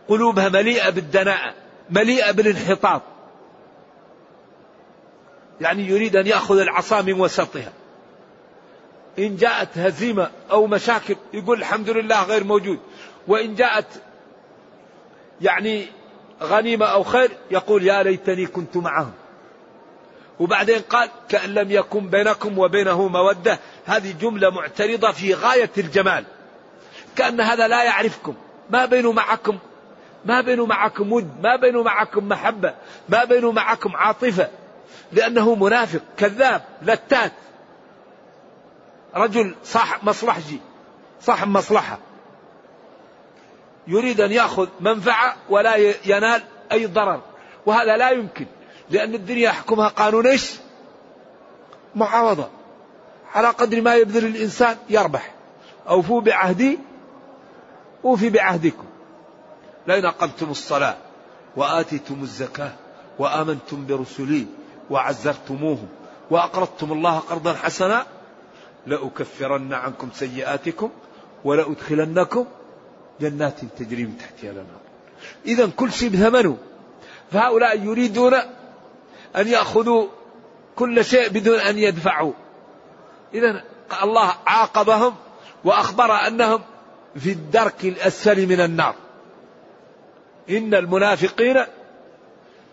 قلوبها 0.07 0.49
مليئة 0.49 0.89
بالدناءة 0.89 1.53
مليئة 1.89 2.31
بالانحطاط. 2.31 3.01
يعني 5.61 5.87
يريد 5.87 6.15
أن 6.15 6.27
يأخذ 6.27 6.59
العصا 6.59 7.01
من 7.01 7.13
وسطها. 7.13 7.71
إن 9.19 9.35
جاءت 9.35 9.77
هزيمة 9.77 10.31
أو 10.51 10.67
مشاكل 10.67 11.15
يقول 11.33 11.59
الحمد 11.59 11.89
لله 11.89 12.23
غير 12.23 12.43
موجود. 12.43 12.79
وإن 13.27 13.55
جاءت 13.55 13.85
يعني 15.41 15.87
غنيمة 16.43 16.85
أو 16.85 17.03
خير 17.03 17.31
يقول 17.51 17.85
يا 17.85 18.03
ليتني 18.03 18.45
كنت 18.45 18.77
معهم. 18.77 19.11
وبعدين 20.39 20.81
قال 20.81 21.09
كأن 21.29 21.53
لم 21.53 21.71
يكن 21.71 22.09
بينكم 22.09 22.59
وبينه 22.59 23.07
مودة. 23.07 23.59
هذه 23.85 24.11
جملة 24.21 24.49
معترضة 24.49 25.11
في 25.11 25.33
غاية 25.33 25.71
الجمال. 25.77 26.25
كأن 27.19 27.41
هذا 27.41 27.67
لا 27.67 27.83
يعرفكم. 27.83 28.35
ما 28.69 28.85
بينه 28.85 29.11
معكم. 29.11 29.57
ما 30.25 30.41
بينه 30.41 30.65
معكم 30.65 31.13
ود. 31.13 31.31
ما 31.43 31.55
بينه 31.55 31.83
معكم 31.83 32.29
محبة. 32.29 32.73
ما 33.09 33.23
بينه 33.23 33.51
معكم 33.51 33.95
عاطفة. 33.95 34.49
لأنه 35.11 35.55
منافق 35.55 36.01
كذاب 36.17 36.61
لتات. 36.81 37.31
رجل 39.15 39.55
صاحب 39.63 40.07
مصلحجي. 40.07 40.59
صاحب 41.21 41.47
مصلحة. 41.47 41.97
يريد 43.87 44.21
أن 44.21 44.31
يأخذ 44.31 44.67
منفعة 44.79 45.35
ولا 45.49 45.75
ينال 46.05 46.41
أي 46.71 46.85
ضرر. 46.85 47.21
وهذا 47.65 47.97
لا 47.97 48.09
يمكن. 48.09 48.45
لأن 48.89 49.15
الدنيا 49.15 49.49
يحكمها 49.49 49.87
قانون 49.87 50.27
إيش؟ 50.27 50.55
معاوضة 51.95 52.49
على 53.33 53.47
قدر 53.47 53.81
ما 53.81 53.95
يبذل 53.95 54.25
الإنسان 54.25 54.77
يربح. 54.89 55.33
أوفوا 55.89 56.21
بعهدي 56.21 56.79
أوفي 58.05 58.29
بعهدكم. 58.29 58.85
لئن 59.87 60.05
أقمتم 60.05 60.51
الصلاة 60.51 60.97
وآتيتم 61.55 62.21
الزكاة 62.21 62.73
وآمنتم 63.19 63.85
برسلي 63.87 64.45
وعزرتموهم 64.89 65.87
وأقرضتم 66.31 66.91
الله 66.91 67.19
قرضا 67.19 67.53
حسنا 67.53 68.05
لأكفرن 68.87 69.73
عنكم 69.73 70.09
سيئاتكم 70.13 70.89
ولأدخلنكم 71.43 72.45
جنات 73.21 73.59
تجري 73.77 74.03
من 74.03 74.17
تحتها 74.17 74.51
الأنهار. 74.51 74.81
إذا 75.45 75.69
كل 75.75 75.91
شيء 75.91 76.09
بثمنه. 76.09 76.57
فهؤلاء 77.31 77.83
يريدون 77.83 78.33
أن 79.35 79.47
يأخذوا 79.47 80.07
كل 80.75 81.05
شيء 81.05 81.29
بدون 81.29 81.59
أن 81.59 81.77
يدفعوا. 81.77 82.33
إذا 83.33 83.63
الله 84.03 84.33
عاقبهم 84.45 85.15
وأخبر 85.63 86.27
أنهم 86.27 86.61
في 87.15 87.31
الدرك 87.31 87.85
الأسفل 87.85 88.47
من 88.47 88.61
النار. 88.61 88.95
إن 90.49 90.73
المنافقين 90.73 91.65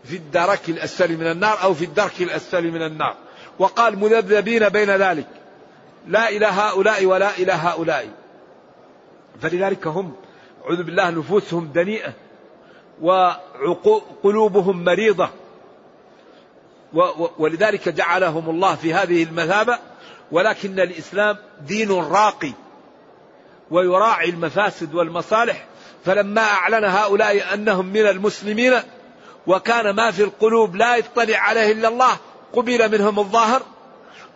في 0.05 0.17
الدرك 0.17 0.69
الأسفل 0.69 1.17
من 1.17 1.27
النار 1.27 1.63
أو 1.63 1.75
في 1.75 1.85
الدرك 1.85 2.21
الأسفل 2.21 2.71
من 2.71 2.83
النار. 2.83 3.17
وقال 3.59 3.99
مذبذبين 3.99 4.69
بين 4.69 4.91
ذلك. 4.91 5.27
لا 6.07 6.29
إلى 6.29 6.47
هؤلاء 6.47 7.05
ولا 7.05 7.37
إلى 7.39 7.53
هؤلاء. 7.53 8.09
فلذلك 9.43 9.87
هم 9.87 10.17
أعوذ 10.65 10.83
بالله 10.83 11.11
نفوسهم 11.11 11.73
دنيئة. 11.75 12.13
وقلوبهم 13.03 14.85
مريضة. 14.85 15.31
ولذلك 17.39 17.89
جعلهم 17.89 18.51
الله 18.51 18.75
في 18.75 18.95
هذه 18.95 19.23
المثابة. 19.23 19.79
ولكن 20.33 20.81
الإسلام 20.81 21.37
دين 21.61 21.91
راقي. 21.93 22.53
ويراعي 23.71 24.29
المفاسد 24.29 24.95
والمصالح. 24.95 25.67
فلما 26.05 26.43
أعلن 26.43 26.85
هؤلاء 26.85 27.55
أنهم 27.55 27.87
من 27.87 28.07
المسلمين 28.07 28.73
وكان 29.47 29.91
ما 29.91 30.11
في 30.11 30.23
القلوب 30.23 30.77
لا 30.77 30.97
يطلع 30.97 31.39
عليه 31.39 31.73
إلا 31.73 31.89
الله 31.89 32.17
قبل 32.53 32.93
منهم 32.93 33.19
الظاهر. 33.19 33.63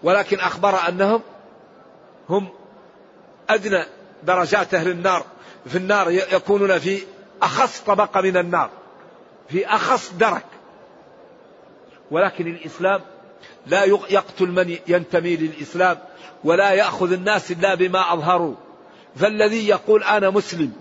ولكن 0.03 0.41
أخبر 0.41 0.89
أنهم 0.89 1.23
هم 2.29 2.49
أدنى 3.51 3.85
درجات 4.23 4.75
أهل 4.75 4.89
النار. 4.89 5.25
في 5.67 5.79
النار 5.79 6.11
يكونون 6.11 6.79
في 6.79 7.03
أخص 7.43 7.81
طبقة 7.81 8.21
من 8.21 8.37
النار 8.37 8.71
في 9.49 9.67
أخص 9.67 10.13
درك. 10.13 10.45
ولكن 12.11 12.47
الإسلام 12.47 13.01
لا 13.67 13.85
يقتل 13.85 14.47
من 14.47 14.77
ينتمي 14.89 15.37
للإسلام 15.37 15.99
ولا 16.45 16.71
يأخذ 16.71 17.13
الناس 17.13 17.51
إلا 17.51 17.75
بما 17.75 18.13
أظهروا. 18.13 18.55
فالذي 19.17 19.69
يقول 19.69 20.03
أنا 20.03 20.31
مسلم 20.31 20.73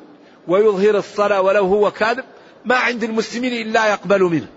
ويظهر 0.47 0.97
الصلاة 0.97 1.41
ولو 1.41 1.65
هو 1.65 1.91
كاذب 1.91 2.23
ما 2.65 2.75
عند 2.75 3.03
المسلمين 3.03 3.67
إلا 3.67 3.87
يقبل 3.89 4.23
منه. 4.23 4.47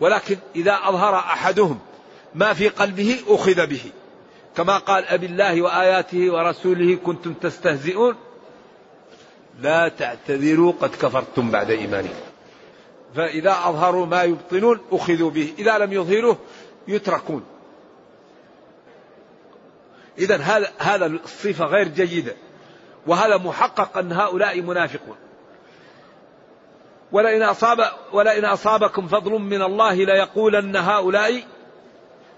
ولكن 0.00 0.36
إذا 0.56 0.78
أظهر 0.82 1.14
أحدهم 1.14 1.78
ما 2.34 2.52
في 2.52 2.68
قلبه 2.68 3.18
أخذ 3.28 3.66
به. 3.66 3.82
كما 4.56 4.78
قال 4.78 5.04
أبي 5.04 5.26
الله 5.26 5.62
وآياته 5.62 6.32
ورسوله 6.32 6.96
كنتم 6.96 7.32
تستهزئون 7.32 8.14
لا 9.60 9.88
تعتذروا 9.88 10.72
قد 10.80 10.90
كفرتم 10.90 11.50
بعد 11.50 11.70
إيمانكم. 11.70 12.14
فإذا 13.16 13.50
أظهروا 13.64 14.06
ما 14.06 14.22
يبطنون 14.22 14.80
أخذوا 14.92 15.30
به 15.30 15.52
إذا 15.58 15.78
لم 15.78 15.92
يظهروه 15.92 16.38
يتركون. 16.88 17.44
إذا 20.18 20.36
هذا 20.36 20.72
هذا 20.78 21.06
الصفة 21.06 21.64
غير 21.64 21.88
جيدة. 21.88 22.34
وهذا 23.06 23.36
محقق 23.36 23.98
أن 23.98 24.12
هؤلاء 24.12 24.60
منافقون. 24.60 25.16
ولئن 27.12 27.42
أصاب 27.42 27.78
ولئن 28.12 28.44
أصابكم 28.44 29.08
فضل 29.08 29.32
من 29.32 29.62
الله 29.62 29.94
ليقولن 29.94 30.76
هؤلاء 30.76 31.42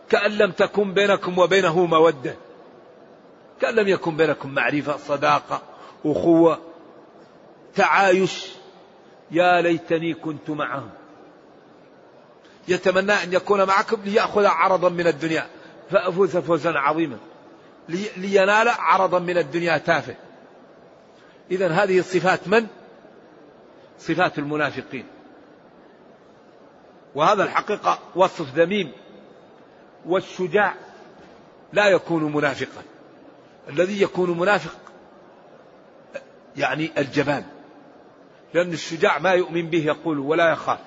كأن 0.09 0.31
لم 0.31 0.51
تكن 0.51 0.95
بينكم 0.95 1.39
وبينه 1.39 1.87
مودة. 1.87 2.37
كأن 3.61 3.75
لم 3.75 3.89
يكن 3.89 4.17
بينكم 4.17 4.55
معرفة 4.55 4.97
صداقة 4.97 5.63
أخوة 6.05 6.59
تعايش. 7.75 8.47
يا 9.31 9.61
ليتني 9.61 10.15
كنت 10.15 10.51
معهم. 10.51 10.91
يتمنى 12.69 13.13
أن 13.13 13.33
يكون 13.33 13.65
معكم 13.65 13.97
ليأخذ 14.05 14.47
عرضا 14.47 14.89
من 14.89 15.07
الدنيا. 15.07 15.47
فأفوز 15.91 16.37
فوزا 16.37 16.73
عظيما. 16.79 17.19
لينال 17.89 18.69
عرضا 18.69 19.19
من 19.19 19.39
الدنيا 19.39 19.79
تافه. 19.79 20.15
إذا 21.51 21.69
هذه 21.69 22.01
صفات 22.01 22.49
من؟ 22.49 22.67
صفات 23.99 24.39
المنافقين. 24.39 25.07
وهذا 27.15 27.45
الحقيقة 27.45 27.99
وصف 28.15 28.55
ذميم 28.55 28.93
والشجاع 30.07 30.75
لا 31.73 31.89
يكون 31.89 32.33
منافقا. 32.33 32.83
الذي 33.69 34.03
يكون 34.03 34.39
منافق 34.39 34.77
يعني 36.57 36.91
الجبان. 36.99 37.45
لأن 38.55 38.73
الشجاع 38.73 39.19
ما 39.19 39.31
يؤمن 39.31 39.71
به 39.71 39.85
يقول 39.85 40.19
ولا 40.19 40.53
يخاف. 40.53 40.79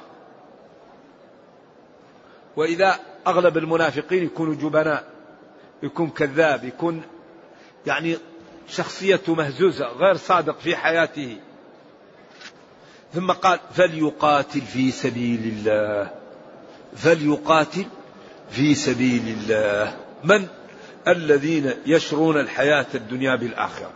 وإذا 2.56 3.00
أغلب 3.28 3.58
المنافقين 3.58 4.24
يكونوا 4.24 4.56
جبناء 4.56 5.19
يكون 5.84 6.10
كذاب 6.10 6.64
يكون 6.64 7.02
يعني 7.88 8.18
شخصيته 8.70 9.36
مهزوزة 9.36 9.88
غير 9.88 10.16
صادق 10.16 10.60
في 10.60 10.76
حياته. 10.76 11.38
ثم 13.14 13.32
قال 13.32 13.60
فليقاتل 13.74 14.62
في 14.62 14.92
سبيل 14.92 15.40
الله. 15.44 16.12
فليقاتل 16.96 17.86
في 18.50 18.76
سبيل 18.76 19.28
الله. 19.28 19.98
من 20.24 20.48
الذين 21.08 21.74
يشرون 21.86 22.40
الحياة 22.40 22.86
الدنيا 22.96 23.36
بالآخرة؟ 23.36 23.92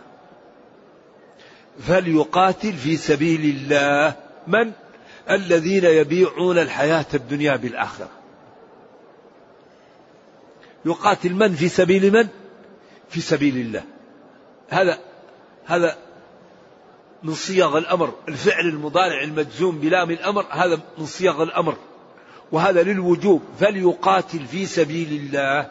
فليقاتل 1.80 2.72
في 2.72 2.96
سبيل 2.96 3.40
الله. 3.40 4.14
من 4.46 4.72
الذين 5.30 5.84
يبيعون 5.84 6.58
الحياة 6.58 7.06
الدنيا 7.14 7.56
بالآخرة؟ 7.56 8.08
يقاتل 10.86 11.32
من 11.32 11.54
في 11.54 11.68
سبيل 11.68 12.12
من؟ 12.12 12.28
في 13.08 13.20
سبيل 13.20 13.56
الله. 13.56 13.84
هذا 14.68 14.98
هذا 15.64 15.96
من 17.22 17.34
صيغ 17.34 17.78
الأمر. 17.78 18.14
الفعل 18.28 18.68
المضارع 18.68 19.22
المجزوم 19.22 19.78
بلام 19.78 20.10
الأمر 20.10 20.46
هذا 20.50 20.80
من 20.98 21.06
صيغ 21.06 21.42
الأمر. 21.42 21.76
وهذا 22.52 22.82
للوجوب. 22.82 23.42
فليقاتل 23.60 24.46
في 24.46 24.66
سبيل 24.66 25.12
الله. 25.12 25.70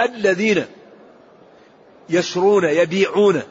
الذين 0.00 0.64
يشرون 2.08 2.64
يبيعون 2.64 3.42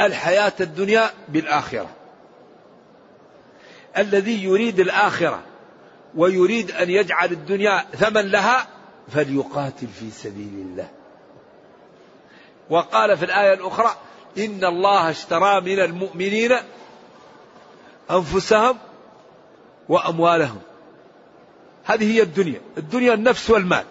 الحياة 0.00 0.52
الدنيا 0.60 1.10
بالآخرة. 1.28 1.90
الذي 3.98 4.44
يريد 4.44 4.80
الآخرة. 4.80 5.42
ويريد 6.14 6.70
أن 6.70 6.90
يجعل 6.90 7.32
الدنيا 7.32 7.78
ثمن 7.78 8.30
لها 8.30 8.66
فليقاتل 9.08 9.86
في 9.86 10.10
سبيل 10.10 10.66
الله. 10.70 10.88
وقال 12.70 13.16
في 13.16 13.24
الآية 13.24 13.54
الأخرى 13.54 13.96
إن 14.38 14.64
الله 14.64 15.10
اشترى 15.10 15.60
من 15.60 15.80
المؤمنين 15.80 16.52
أنفسهم 18.10 18.78
وأموالهم. 19.88 20.60
هذه 21.84 22.12
هي 22.12 22.22
الدنيا 22.22 22.60
الدنيا 22.78 23.14
النفس 23.14 23.50
والمال. 23.50 23.84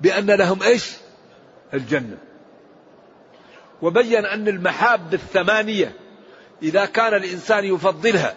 بأن 0.00 0.30
لهم 0.30 0.62
إيش؟ 0.62 0.92
الجنة. 1.74 2.18
وبين 3.82 4.24
أن 4.24 4.48
المحاب 4.48 5.14
الثمانية 5.14 5.92
إذا 6.62 6.84
كان 6.84 7.14
الإنسان 7.14 7.64
يفضلها 7.64 8.34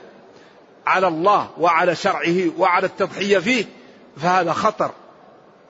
على 0.85 1.07
الله 1.07 1.49
وعلى 1.57 1.95
شرعه 1.95 2.59
وعلى 2.59 2.85
التضحية 2.85 3.37
فيه 3.37 3.65
فهذا 4.17 4.53
خطر. 4.53 4.91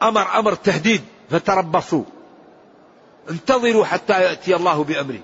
أمر 0.02 0.40
أمر 0.40 0.54
تهديد 0.54 1.02
فتربصوا. 1.30 2.04
انتظروا 3.30 3.86
حتى 3.86 4.22
يأتي 4.24 4.56
الله 4.56 4.84
بأمره. 4.84 5.22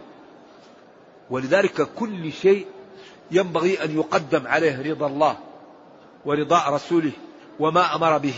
ولذلك 1.29 1.87
كل 1.95 2.33
شيء 2.33 2.65
ينبغي 3.31 3.83
أن 3.83 3.95
يقدم 3.95 4.47
عليه 4.47 4.91
رضا 4.91 5.07
الله 5.07 5.37
ورضاء 6.25 6.73
رسوله 6.73 7.11
وما 7.59 7.95
أمر 7.95 8.17
به. 8.17 8.35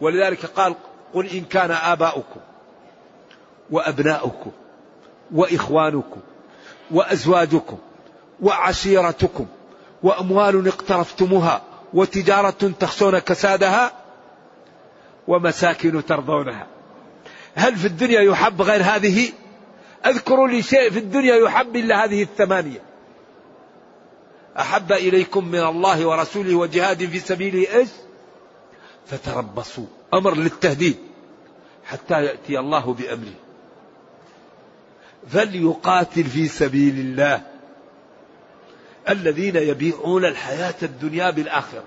ولذلك 0.00 0.46
قال 0.46 0.74
قل 1.14 1.26
إن 1.26 1.44
كان 1.44 1.70
آباؤكم 1.70 2.40
وأبناؤكم 3.70 4.50
وإخوانكم 5.34 6.20
وأزواجكم 6.90 7.78
وعشيرتكم 8.42 9.46
وأموال 10.02 10.68
اقترفتموها 10.68 11.62
وتجارة 11.94 12.72
تخشون 12.80 13.18
كسادها 13.18 13.92
ومساكن 15.28 16.06
ترضونها. 16.06 16.66
هل 17.54 17.76
في 17.76 17.86
الدنيا 17.86 18.20
يحب 18.20 18.62
غير 18.62 18.82
هذه؟ 18.82 19.28
أذكروا 20.06 20.48
لي 20.48 20.62
شيء 20.62 20.90
في 20.90 20.98
الدنيا 20.98 21.34
يحب 21.34 21.76
إلا 21.76 22.04
هذه 22.04 22.22
الثمانية. 22.22 22.82
أحب 24.58 24.92
إليكم 24.92 25.48
من 25.48 25.60
الله 25.60 26.06
ورسوله 26.06 26.54
وجهاد 26.54 27.06
في 27.06 27.18
سبيله 27.18 27.76
إيش؟ 27.76 27.88
فتربصوا. 29.06 29.86
أمر 30.14 30.34
للتهديد 30.34 30.96
حتى 31.84 32.24
يأتي 32.24 32.58
الله 32.58 32.94
بأمره. 32.94 33.34
فليقاتل 35.28 36.24
في 36.24 36.48
سبيل 36.48 36.98
الله. 36.98 37.42
الذين 39.10 39.56
يبيعون 39.56 40.24
الحياة 40.24 40.74
الدنيا 40.82 41.30
بالآخرة. 41.30 41.84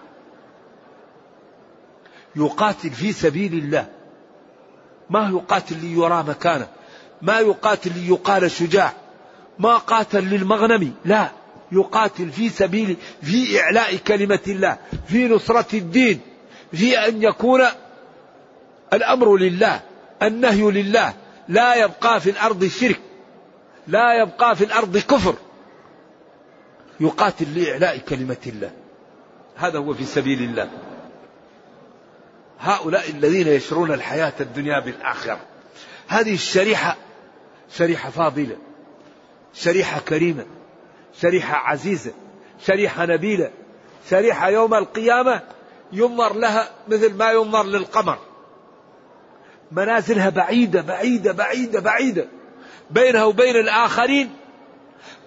يقاتل 2.36 2.90
في 2.90 3.12
سبيل 3.12 3.54
الله. 3.54 3.88
ما 5.10 5.30
يقاتل 5.30 5.78
ليرى 5.78 6.24
مكانه. 6.28 6.68
ما 7.22 7.40
يقاتل 7.40 7.92
ليقال 7.96 8.52
شجاع. 8.52 8.94
ما 9.60 9.78
قاتل 9.78 10.24
للمغنم 10.24 10.94
لا. 11.06 11.32
يقاتل 11.72 12.32
في 12.32 12.50
سبيل 12.50 12.98
في 13.22 13.62
إعلاء 13.62 13.96
كلمة 13.96 14.40
الله 14.48 14.78
في 15.08 15.28
نصرة 15.28 15.68
الدين 15.74 16.20
في 16.72 17.08
أن 17.08 17.24
يكون 17.24 17.62
الأمر 18.94 19.38
لله 19.38 19.82
النهي 20.22 20.62
لله. 20.62 21.14
لا 21.48 21.76
يبقى 21.76 22.22
في 22.22 22.30
الأرض 22.30 22.66
شرك. 22.66 23.00
لا 23.88 24.22
يبقى 24.22 24.56
في 24.56 24.64
الأرض 24.64 24.98
كفر. 24.98 25.36
يقاتل 27.04 27.60
لإعلاء 27.60 27.98
كلمة 27.98 28.38
الله. 28.48 28.72
هذا 29.56 29.80
هو 29.80 29.94
في 29.94 30.06
سبيل 30.06 30.42
الله. 30.44 30.70
هؤلاء 32.60 33.10
الذين 33.10 33.48
يشرون 33.48 33.92
الحياة 33.92 34.34
الدنيا 34.40 34.80
بالآخرة. 34.80 35.40
هذه 36.08 36.34
الشريحة 36.34 36.98
شريحة 37.78 38.10
فاضلة 38.10 38.58
شريحة 39.54 40.00
كريمة 40.00 40.46
شريحة 41.22 41.56
عزيزة 41.56 42.12
شريحة 42.66 43.06
نبيلة 43.06 43.52
شريحة 44.10 44.50
يوم 44.50 44.74
القيامة 44.74 45.42
ينظر 45.92 46.34
لها 46.34 46.70
مثل 46.88 47.14
ما 47.14 47.32
ينظر 47.32 47.64
للقمر. 47.64 48.20
منازلها 49.72 50.30
بعيدة 50.30 50.82
بعيدة 50.82 51.32
بعيدة 51.32 51.80
بعيدة. 51.80 52.28
بينها 52.90 53.24
وبين 53.24 53.56
الآخرين 53.56 54.36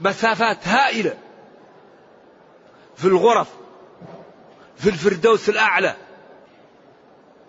مسافات 0.00 0.68
هائلة. 0.68 1.25
في 2.96 3.04
الغرف 3.04 3.48
في 4.76 4.88
الفردوس 4.88 5.48
الأعلى. 5.48 5.96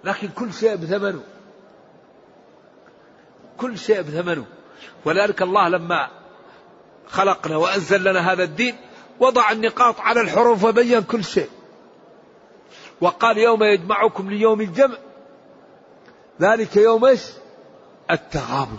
لكن 0.03 0.27
كل 0.27 0.53
شيء 0.53 0.75
بثمنه. 0.75 1.23
كل 3.57 3.77
شيء 3.77 4.01
بثمنه. 4.01 4.45
ولذلك 5.05 5.41
الله 5.41 5.69
لما 5.69 6.09
خلقنا 7.07 7.57
وأنزل 7.57 8.03
لنا 8.03 8.33
هذا 8.33 8.43
الدين 8.43 8.75
وضع 9.19 9.51
النقاط 9.51 9.99
على 9.99 10.21
الحروف 10.21 10.63
وبين 10.63 11.01
كل 11.01 11.23
شيء. 11.23 11.49
وقال 13.01 13.37
يوم 13.37 13.63
يجمعكم 13.63 14.29
ليوم 14.29 14.61
الجمع. 14.61 14.97
ذلك 16.41 16.75
يوم 16.75 17.05
إيش؟ 17.05 17.21
التغابن. 18.11 18.77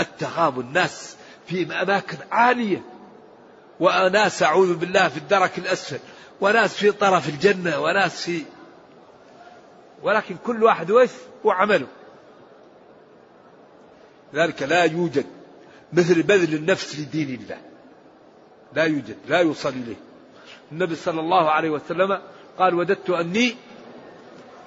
التغابن 0.00 0.60
الناس 0.60 1.16
في 1.46 1.82
أماكن 1.82 2.18
عالية. 2.30 2.95
وناس 3.80 4.42
أعوذ 4.42 4.74
بالله 4.74 5.08
في 5.08 5.16
الدرك 5.16 5.58
الأسفل 5.58 5.98
وناس 6.40 6.74
في 6.74 6.92
طرف 6.92 7.28
الجنة 7.28 7.80
وناس 7.80 8.22
في 8.22 8.42
ولكن 10.02 10.36
كل 10.46 10.64
واحد 10.64 10.90
ويش 10.90 11.10
وعمله. 11.44 11.86
ذلك 14.34 14.62
لا 14.62 14.84
يوجد 14.84 15.26
مثل 15.92 16.22
بذل 16.22 16.54
النفس 16.54 16.98
لدين 16.98 17.40
الله. 17.40 17.58
لا 18.72 18.84
يوجد 18.84 19.16
لا 19.28 19.38
يوصل 19.38 19.68
إليه. 19.68 19.96
النبي 20.72 20.94
صلى 20.94 21.20
الله 21.20 21.50
عليه 21.50 21.70
وسلم 21.70 22.22
قال 22.58 22.74
وددت 22.74 23.10
أني 23.10 23.56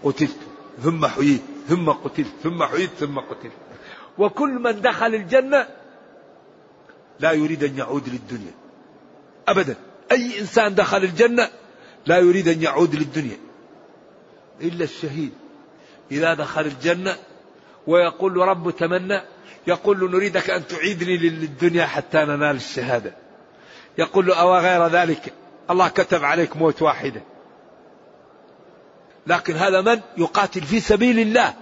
قتلت 0.04 0.40
ثم 0.84 1.08
حييت 1.08 1.42
ثم 1.68 1.90
قتلت 1.90 2.34
ثم 2.44 2.64
حييت 2.64 2.90
ثم 2.90 3.20
قتلت. 3.20 3.52
وكل 4.18 4.50
من 4.50 4.82
دخل 4.82 5.16
الجنة 5.16 5.68
لا 7.20 7.32
يريد 7.32 7.64
أن 7.64 7.78
يعود 7.78 8.10
للدنيا. 8.10 8.59
أبدا. 9.52 9.76
أي 10.12 10.40
إنسان 10.40 10.76
دخل 10.76 11.04
الجنة 11.04 11.50
لا 12.06 12.18
يريد 12.18 12.48
أن 12.48 12.62
يعود 12.64 12.96
للدنيا. 12.96 13.38
إلا 14.62 14.84
الشهيد. 14.84 15.32
إذا 16.12 16.34
دخل 16.34 16.62
الجنة 16.62 17.16
ويقول 17.88 18.34
له 18.34 18.46
رب 18.46 18.72
تمنى 18.72 19.22
يقول 19.68 20.00
له 20.00 20.08
نريدك 20.08 20.50
أن 20.50 20.68
تعيدني 20.68 21.18
للدنيا 21.18 21.86
حتى 21.86 22.18
ننال 22.18 22.56
الشهادة. 22.56 23.16
يقول 23.98 24.26
له 24.26 24.36
أو 24.36 24.58
غير 24.58 24.88
ذلك. 24.88 25.34
الله 25.70 25.88
كتب 25.88 26.24
عليك 26.24 26.58
موت 26.58 26.82
واحدة. 26.82 27.22
لكن 29.28 29.56
هذا 29.56 29.82
من؟ 29.82 30.00
يقاتل 30.18 30.62
في 30.62 30.80
سبيل 30.80 31.20
الله. 31.20 31.54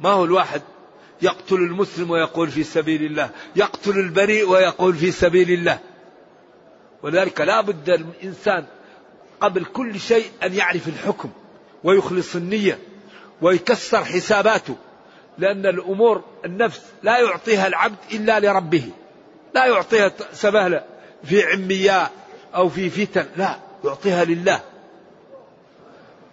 ما 0.00 0.10
هو 0.10 0.24
الواحد؟ 0.24 0.62
يقتل 1.22 1.56
المسلم 1.56 2.10
ويقول 2.10 2.50
في 2.50 2.64
سبيل 2.64 3.04
الله. 3.04 3.30
يقتل 3.56 3.98
البريء 3.98 4.48
ويقول 4.48 4.94
في 4.94 5.10
سبيل 5.10 5.50
الله. 5.50 5.78
ولذلك 7.02 7.40
لا 7.40 7.60
بد 7.60 7.90
الإنسان 7.90 8.64
قبل 9.40 9.64
كل 9.64 10.00
شيء 10.00 10.26
أن 10.42 10.54
يعرف 10.54 10.88
الحكم 10.88 11.30
ويخلص 11.84 12.36
النية 12.36 12.78
ويكسر 13.42 14.04
حساباته 14.04 14.76
لأن 15.38 15.66
الأمور 15.66 16.24
النفس 16.44 16.82
لا 17.02 17.18
يعطيها 17.18 17.66
العبد 17.66 17.96
إلا 18.12 18.40
لربه 18.40 18.84
لا 19.54 19.66
يعطيها 19.66 20.12
سبهلة 20.32 20.84
في 21.24 21.42
عمياء 21.42 22.10
أو 22.54 22.68
في 22.68 22.90
فتن 22.90 23.26
لا 23.36 23.58
يعطيها 23.84 24.24
لله. 24.24 24.60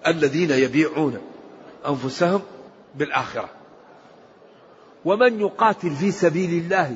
الذين 0.07 0.51
يبيعون 0.51 1.21
أنفسهم 1.87 2.41
بالآخرة. 2.95 3.49
ومن 5.05 5.39
يقاتل 5.39 5.95
في 5.95 6.11
سبيل 6.11 6.49
الله 6.49 6.95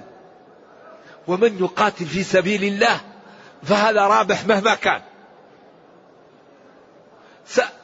ومن 1.27 1.57
يقاتل 1.59 2.05
في 2.05 2.23
سبيل 2.23 2.63
الله 2.63 3.01
فهذا 3.63 4.01
رابح 4.07 4.45
مهما 4.45 4.75
كان. 4.75 5.01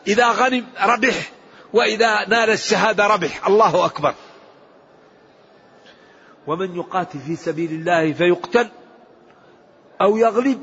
إذا 0.07 0.31
غنم 0.31 0.67
ربح 0.81 1.31
وإذا 1.73 2.25
نال 2.27 2.49
الشهادة 2.49 3.07
ربح. 3.07 3.47
الله 3.47 3.85
أكبر. 3.85 4.13
ومن 6.47 6.75
يقاتل 6.75 7.19
في 7.19 7.35
سبيل 7.35 7.71
الله 7.71 8.13
فيقتل 8.13 8.69
أو 10.01 10.17
يغلب 10.17 10.61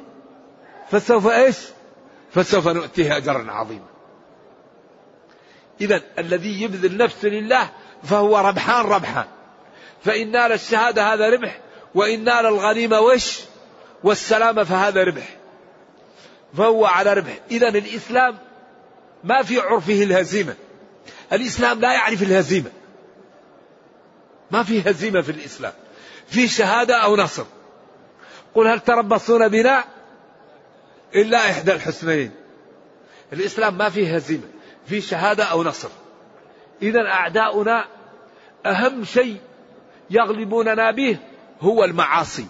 فسوف 0.90 1.26
إيش؟ 1.26 1.57
فسوف 2.31 2.68
نؤتيه 2.68 3.16
أجرا 3.16 3.52
عظيما. 3.52 3.87
إذا 5.81 6.00
الذي 6.18 6.62
يبذل 6.62 6.96
نفسه 6.96 7.29
لله 7.29 7.70
فهو 8.02 8.38
ربحان 8.38 8.87
ربحان. 8.87 9.26
فإن 10.05 10.31
نال 10.31 10.52
الشهادة 10.52 11.14
هذا 11.14 11.29
ربح 11.29 11.61
وإن 11.94 12.24
نال 12.24 12.46
الغنيمة 12.46 13.00
وش؟ 13.00 13.40
والسلامة 14.04 14.64
فهذا 14.64 15.04
ربح. 15.04 15.37
فهو 16.56 16.87
على 16.87 17.12
ربح. 17.12 17.38
إذا 17.50 17.68
الإسلام 17.68 18.38
ما 19.24 19.42
في 19.42 19.61
عرفه 19.61 20.02
الهزيمة. 20.02 20.54
الإسلام 21.32 21.80
لا 21.80 21.92
يعرف 21.92 22.22
الهزيمة. 22.22 22.70
ما 24.50 24.62
في 24.62 24.90
هزيمة 24.90 25.20
في 25.20 25.32
الإسلام. 25.32 25.72
في 26.26 26.48
شهادة 26.48 26.96
أو 26.96 27.16
نصر. 27.16 27.44
قل 28.54 28.66
هل 28.66 28.80
تربصون 28.80 29.48
بنا؟ 29.48 29.85
إلا 31.14 31.50
إحدى 31.50 31.72
الحسنين 31.72 32.30
الإسلام 33.32 33.78
ما 33.78 33.88
فيه 33.88 34.14
هزيمة. 34.14 34.48
في 34.87 35.00
شهادة 35.00 35.44
أو 35.44 35.62
نصر. 35.62 35.88
إذا 36.82 37.00
أعداؤنا 37.00 37.85
أهم 38.66 39.04
شيء 39.04 39.40
يغلبوننا 40.11 40.90
به 40.90 41.18
هو 41.61 41.85
المعاصي. 41.85 42.46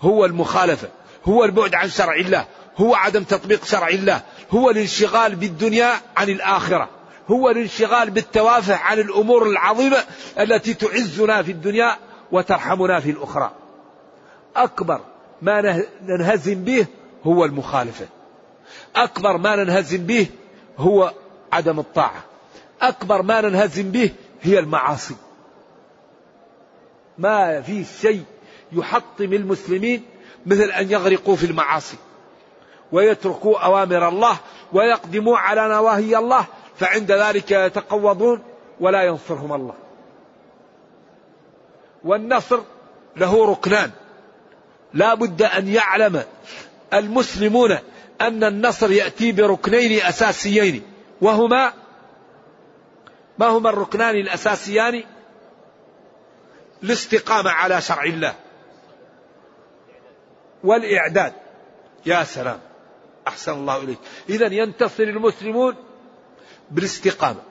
هو 0.00 0.24
المخالفة 0.24 0.88
هو 1.24 1.44
البعد 1.44 1.74
عن 1.74 1.88
شرع 1.88 2.14
الله 2.14 2.44
هو 2.76 2.94
عدم 2.94 3.24
تطبيق 3.24 3.64
شرع 3.64 3.88
الله 3.88 4.22
هو 4.50 4.70
الانشغال 4.70 5.34
بالدنيا 5.34 5.92
عن 6.16 6.28
الآخرة 6.28 6.88
هو 7.30 7.50
الانشغال 7.50 8.10
بالتوافه 8.10 8.76
عن 8.76 8.98
الأمور 8.98 9.46
العظيمة 9.48 9.96
التي 10.38 10.74
تعزنا 10.74 11.42
في 11.42 11.52
الدنيا 11.52 11.96
وترحمنا 12.32 13.00
في 13.00 13.10
الأخرى. 13.10 13.50
أكبر 14.56 15.00
ما 15.42 15.84
ننهزم 16.02 16.64
به 16.64 16.86
هو 17.24 17.44
المخالفة. 17.44 18.06
أكبر 18.96 19.38
ما 19.38 19.56
ننهزم 19.56 20.06
به 20.06 20.26
هو 20.78 21.12
عدم 21.52 21.78
الطاعة. 21.78 22.24
أكبر 22.82 23.22
ما 23.22 23.40
ننهزم 23.40 23.90
به 23.90 24.12
هي 24.42 24.58
المعاصي. 24.58 25.16
ما 27.18 27.60
في 27.60 27.84
شيء 28.00 28.24
يحطم 28.72 29.32
المسلمين 29.32 30.02
مثل 30.46 30.70
أن 30.70 30.90
يغرقوا 30.90 31.36
في 31.36 31.46
المعاصي 31.46 31.96
ويتركوا 32.92 33.58
أوامر 33.58 34.08
الله 34.08 34.38
ويقدموا 34.72 35.38
على 35.38 35.68
نواهي 35.68 36.16
الله 36.16 36.46
فعند 36.76 37.12
ذلك 37.12 37.50
يتقوضون 37.50 38.42
ولا 38.80 39.02
ينصرهم 39.02 39.52
الله. 39.52 39.74
والنصر 42.04 42.60
له 43.16 43.50
ركنان. 43.50 43.90
لا 44.94 45.14
بد 45.14 45.42
أن 45.42 45.68
يعلم 45.68 46.22
المسلمون 46.94 47.78
أن 48.20 48.44
النصر 48.44 48.90
يأتي 48.90 49.32
بركنين 49.32 50.00
أساسيين. 50.02 50.82
وهما 51.20 51.72
ما 53.38 53.46
هما 53.46 53.70
الركنان 53.70 54.14
الأساسيان؟ 54.16 55.02
الاستقامة 56.82 57.50
على 57.50 57.80
شرع 57.80 58.04
الله. 58.04 58.34
والإعداد. 60.68 61.32
يا 62.06 62.24
سلام. 62.24 62.60
أحسن 63.28 63.52
الله 63.52 63.76
إليك. 63.76 63.98
إذا 64.28 64.46
ينتصر 64.54 65.02
المسلمون 65.02 65.74
بالاستقامة 66.70 67.42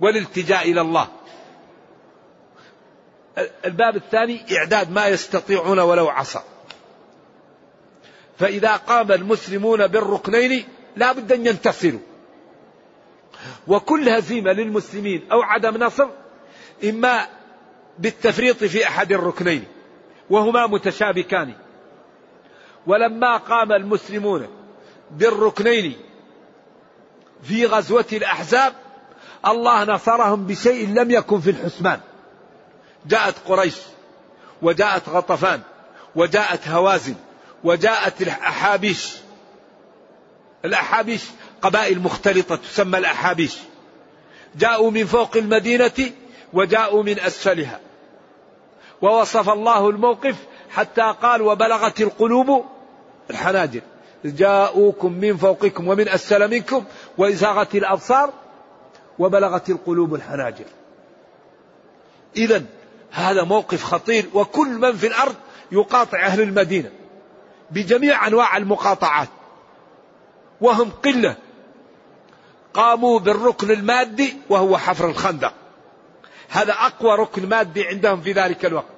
والالتجاء 0.00 0.70
إلى 0.70 0.80
الله. 0.80 1.08
الباب 3.64 3.96
الثاني 3.96 4.56
إعداد 4.56 4.92
ما 4.92 5.06
يستطيعون 5.06 5.78
ولو 5.78 6.08
عصى. 6.08 6.40
فإذا 8.38 8.76
قام 8.76 9.12
المسلمون 9.12 9.86
بالركنين 9.86 10.64
لا 10.96 11.12
بد 11.12 11.32
أن 11.32 11.46
ينتصروا. 11.46 12.00
وكل 13.66 14.08
هزيمة 14.08 14.52
للمسلمين 14.52 15.28
أو 15.32 15.42
عدم 15.42 15.76
نصر 15.76 16.08
إما 16.84 17.26
بالتفريط 17.98 18.64
في 18.64 18.86
أحد 18.88 19.12
الركنين. 19.12 19.64
وهما 20.30 20.66
متشابكان. 20.66 21.54
ولما 22.86 23.36
قام 23.36 23.72
المسلمون 23.72 24.46
بالركنين 25.10 25.96
في 27.42 27.66
غزوة 27.66 28.06
الأحزاب 28.12 28.72
الله 29.46 29.84
نصرهم 29.84 30.46
بشيء 30.46 30.88
لم 30.88 31.10
يكن 31.10 31.40
في 31.40 31.50
الحسبان. 31.50 32.00
جاءت 33.06 33.34
قريش 33.46 33.76
وجاءت 34.62 35.08
غطفان 35.08 35.60
وجاءت 36.16 36.68
هوازن 36.68 37.14
وجاءت 37.64 38.22
الأحابيش. 38.22 39.16
الأحابيش 40.64 41.22
قبائل 41.62 41.98
مختلطة 41.98 42.56
تسمى 42.56 42.98
الأحابيش. 42.98 43.56
جاءوا 44.56 44.90
من 44.90 45.04
فوق 45.06 45.36
المدينة 45.36 46.12
وجاءوا 46.52 47.02
من 47.02 47.20
أسفلها. 47.20 47.80
ووصف 49.02 49.48
الله 49.48 49.90
الموقف 49.90 50.36
حتى 50.70 51.14
قال 51.22 51.42
وبلغت 51.42 52.00
القلوب 52.00 52.64
الحناجر. 53.30 53.80
جاءوكم 54.24 55.12
من 55.12 55.36
فوقكم 55.36 55.88
ومن 55.88 56.08
أسفل 56.08 56.50
منكم 56.50 56.84
وإزاغت 57.18 57.74
الأبصار 57.74 58.32
وبلغت 59.18 59.70
القلوب 59.70 60.14
الحناجر. 60.14 60.64
إذا 62.36 62.64
هذا 63.10 63.44
موقف 63.44 63.84
خطير 63.84 64.26
وكل 64.34 64.68
من 64.68 64.92
في 64.92 65.06
الأرض 65.06 65.34
يقاطع 65.72 66.26
أهل 66.26 66.40
المدينة 66.40 66.90
بجميع 67.70 68.26
أنواع 68.26 68.56
المقاطعات. 68.56 69.28
وهم 70.60 70.90
قلة 70.90 71.36
قاموا 72.74 73.18
بالركن 73.18 73.70
المادي 73.70 74.36
وهو 74.50 74.78
حفر 74.78 75.08
الخندق. 75.08 75.52
هذا 76.48 76.72
أقوى 76.72 77.14
ركن 77.14 77.48
مادي 77.48 77.86
عندهم 77.86 78.20
في 78.20 78.32
ذلك 78.32 78.64
الوقت. 78.64 78.92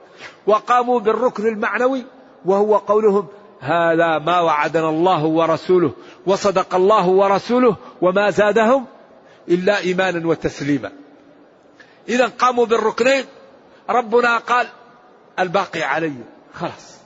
وقاموا 0.47 1.01
بالركن 1.01 1.47
المعنوي 1.47 2.05
وهو 2.45 2.77
قولهم 2.77 3.27
هذا 3.61 4.19
ما 4.19 4.41
وعدنا 4.41 4.89
الله 4.89 5.25
ورسوله 5.25 5.93
وصدق 6.27 6.75
الله 6.75 7.09
ورسوله 7.09 7.77
وما 8.03 8.31
زادهم 8.31 8.87
إلا 9.49 9.79
إيمانا 9.79 10.27
وتسليما. 10.27 10.93
إذا 12.09 12.27
قاموا 12.27 12.67
بالركنين 12.67 13.25
ربنا 13.91 14.39
قال 14.39 14.69
الباقي 15.39 15.83
علي. 15.83 16.15
خلاص. 16.55 17.01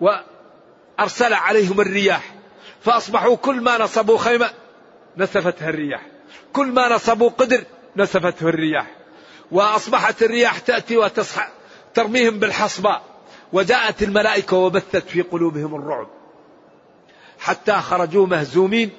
وأرسل 0.00 1.34
عليهم 1.34 1.80
الرياح 1.80 2.34
فأصبحوا 2.80 3.36
كل 3.36 3.60
ما 3.60 3.78
نصبوا 3.78 4.18
خيمة 4.18 4.50
نسفتها 5.16 5.68
الرياح 5.68 6.06
كل 6.52 6.66
ما 6.66 6.94
نصبوا 6.94 7.28
قدر 7.28 7.64
نسفته 7.98 8.48
الرياح 8.48 8.86
وأصبحت 9.52 10.22
الرياح 10.22 10.58
تأتي 10.58 10.96
وتصحى 10.96 11.48
ترميهم 11.94 12.38
بالحصباء 12.38 13.02
وجاءت 13.52 14.02
الملائكة 14.02 14.56
وبثت 14.56 15.08
في 15.08 15.22
قلوبهم 15.22 15.74
الرعب. 15.74 16.08
حتى 17.38 17.72
خرجوا 17.72 18.26
مهزومين 18.26 18.90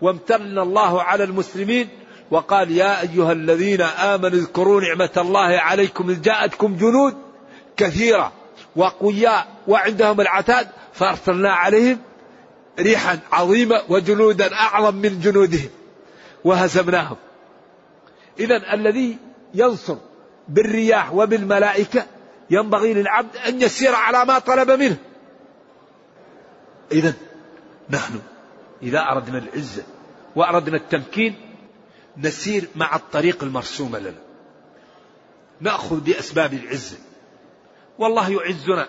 وامتن 0.00 0.58
الله 0.58 1.02
على 1.02 1.24
المسلمين 1.24 1.88
وقال 2.30 2.70
يا 2.70 3.00
أيها 3.00 3.32
الذين 3.32 3.80
آمنوا 3.80 4.38
اذكروا 4.38 4.80
نعمة 4.80 5.10
الله 5.16 5.58
عليكم 5.58 6.10
إذ 6.10 6.22
جاءتكم 6.22 6.76
جنود 6.76 7.16
كثيرة 7.76 8.32
وقوياء 8.76 9.46
وعندهم 9.68 10.20
العتاد 10.20 10.68
فأرسلنا 10.92 11.52
عليهم 11.52 11.98
ريحا 12.80 13.18
عظيمة 13.32 13.82
وجنودا 13.88 14.54
أعظم 14.54 14.94
من 14.94 15.20
جنودهم 15.20 15.70
وهزمناهم. 16.44 17.16
إذا 18.40 18.74
الذي 18.74 19.18
ينصر 19.54 19.96
بالرياح 20.48 21.14
وبالملائكة 21.14 22.06
ينبغي 22.50 22.94
للعبد 22.94 23.36
أن 23.36 23.62
يسير 23.62 23.94
على 23.94 24.24
ما 24.24 24.38
طلب 24.38 24.70
منه. 24.70 24.96
إذا 26.92 27.14
نحن 27.90 28.20
إذا 28.82 29.00
أردنا 29.00 29.38
العزة 29.38 29.82
وأردنا 30.36 30.76
التمكين 30.76 31.34
نسير 32.16 32.68
مع 32.76 32.96
الطريق 32.96 33.42
المرسومة 33.42 33.98
لنا. 33.98 34.18
نأخذ 35.60 36.00
بأسباب 36.00 36.54
العزة. 36.54 36.96
والله 37.98 38.30
يعزنا 38.30 38.88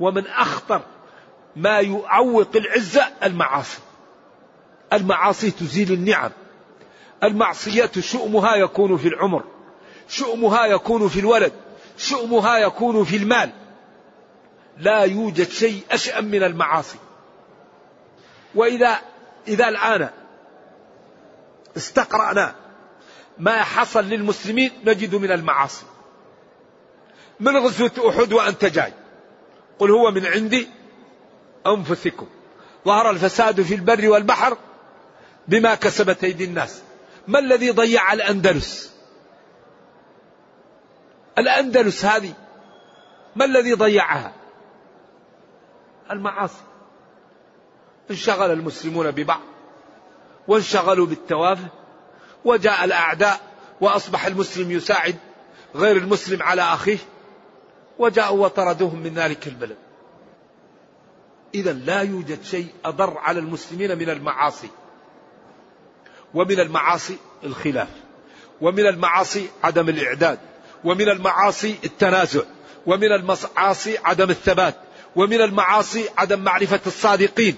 ومن 0.00 0.26
أخطر 0.26 0.82
ما 1.56 1.80
يعوق 1.80 2.56
العزة 2.56 3.06
المعاصي. 3.22 3.78
المعاصي 4.92 5.50
تزيل 5.50 5.92
النعم. 5.92 6.30
المعصية 7.24 7.90
شؤمها 8.00 8.56
يكون 8.56 8.96
في 8.96 9.08
العمر 9.08 9.44
شؤمها 10.08 10.66
يكون 10.66 11.08
في 11.08 11.20
الولد 11.20 11.52
شؤمها 11.98 12.58
يكون 12.58 13.04
في 13.04 13.16
المال. 13.16 13.50
لا 14.78 15.00
يوجد 15.00 15.48
شيء 15.48 15.82
أشأم 15.90 16.24
من 16.24 16.42
المعاصي. 16.42 16.98
وإذا 18.54 18.98
إذا 19.48 19.68
الآن 19.68 20.10
استقرأنا 21.76 22.54
ما 23.38 23.62
حصل 23.62 24.04
للمسلمين 24.04 24.70
نجد 24.84 25.14
من 25.14 25.32
المعاصي. 25.32 25.84
من 27.40 27.56
غزوة 27.56 28.08
أحد 28.08 28.32
وأنت 28.32 28.64
جاي. 28.64 28.92
قل 29.78 29.90
هو 29.90 30.10
من 30.10 30.26
عندي 30.26 30.68
أنفسكم. 31.66 32.26
ظهر 32.84 33.10
الفساد 33.10 33.62
في 33.62 33.74
البر 33.74 34.08
والبحر 34.08 34.56
بما 35.48 35.74
كسبت 35.74 36.24
أيدي 36.24 36.44
الناس. 36.44 36.82
ما 37.28 37.38
الذي 37.38 37.70
ضيع 37.70 38.12
الأندلس؟ 38.12 38.94
الأندلس 41.38 42.04
هذه 42.04 42.32
ما 43.36 43.44
الذي 43.44 43.72
ضيعها؟ 43.72 44.32
المعاصي. 46.10 46.62
انشغل 48.10 48.50
المسلمون 48.50 49.10
ببعض 49.10 49.40
وانشغلوا 50.48 51.06
بالتوافه 51.06 51.68
وجاء 52.44 52.84
الأعداء 52.84 53.40
وأصبح 53.80 54.26
المسلم 54.26 54.70
يساعد 54.70 55.16
غير 55.74 55.96
المسلم 55.96 56.42
على 56.42 56.62
أخيه 56.62 56.98
وجاءوا 57.98 58.44
وطردوهم 58.44 58.98
من 58.98 59.14
ذلك 59.14 59.46
البلد. 59.46 59.76
إذا 61.54 61.72
لا 61.72 62.00
يوجد 62.00 62.42
شيء 62.42 62.66
أضر 62.84 63.18
على 63.18 63.38
المسلمين 63.40 63.98
من 63.98 64.10
المعاصي. 64.10 64.70
ومن 66.34 66.60
المعاصي 66.60 67.16
الخلاف 67.44 67.88
ومن 68.60 68.86
المعاصي 68.86 69.48
عدم 69.64 69.88
الإعداد 69.88 70.38
ومن 70.84 71.08
المعاصي 71.08 71.76
التنازع 71.84 72.42
ومن 72.86 73.12
المعاصي 73.12 73.98
عدم 74.04 74.30
الثبات 74.30 74.74
ومن 75.16 75.40
المعاصي 75.40 76.08
عدم 76.18 76.40
معرفة 76.40 76.80
الصادقين. 76.86 77.56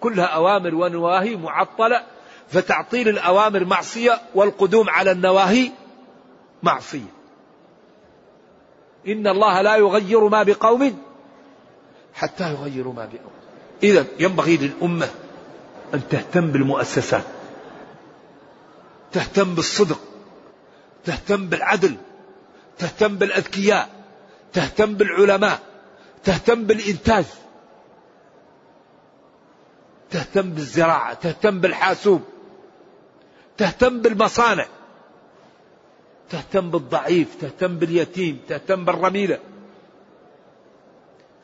كلها 0.00 0.24
أوامر 0.24 0.74
ونواهي 0.74 1.36
معطلة 1.36 2.02
فتعطيل 2.48 3.08
الأوامر 3.08 3.64
معصية 3.64 4.20
والقدوم 4.34 4.90
على 4.90 5.10
النواهي 5.10 5.70
معصية. 6.62 7.12
إن 9.06 9.26
الله 9.26 9.60
لا 9.60 9.76
يغير 9.76 10.28
ما 10.28 10.42
بقوم 10.42 11.02
حتى 12.14 12.52
يغيروا 12.52 12.92
ما 12.92 13.04
بقوم. 13.04 13.32
إذا 13.82 14.04
ينبغي 14.18 14.56
للأمة 14.56 15.08
أن 15.94 16.08
تهتم 16.08 16.50
بالمؤسسات 16.52 17.24
تهتم 19.12 19.54
بالصدق 19.54 20.00
تهتم 21.04 21.46
بالعدل 21.46 21.96
تهتم 22.78 23.16
بالأذكياء 23.16 23.88
تهتم 24.52 24.94
بالعلماء 24.94 25.58
تهتم 26.24 26.64
بالإنتاج 26.64 27.24
تهتم 30.10 30.50
بالزراعة 30.50 31.14
تهتم 31.14 31.60
بالحاسوب 31.60 32.22
تهتم 33.58 34.00
بالمصانع 34.00 34.66
تهتم 36.30 36.70
بالضعيف 36.70 37.34
تهتم 37.40 37.78
باليتيم 37.78 38.40
تهتم 38.48 38.84
بالرميلة. 38.84 39.38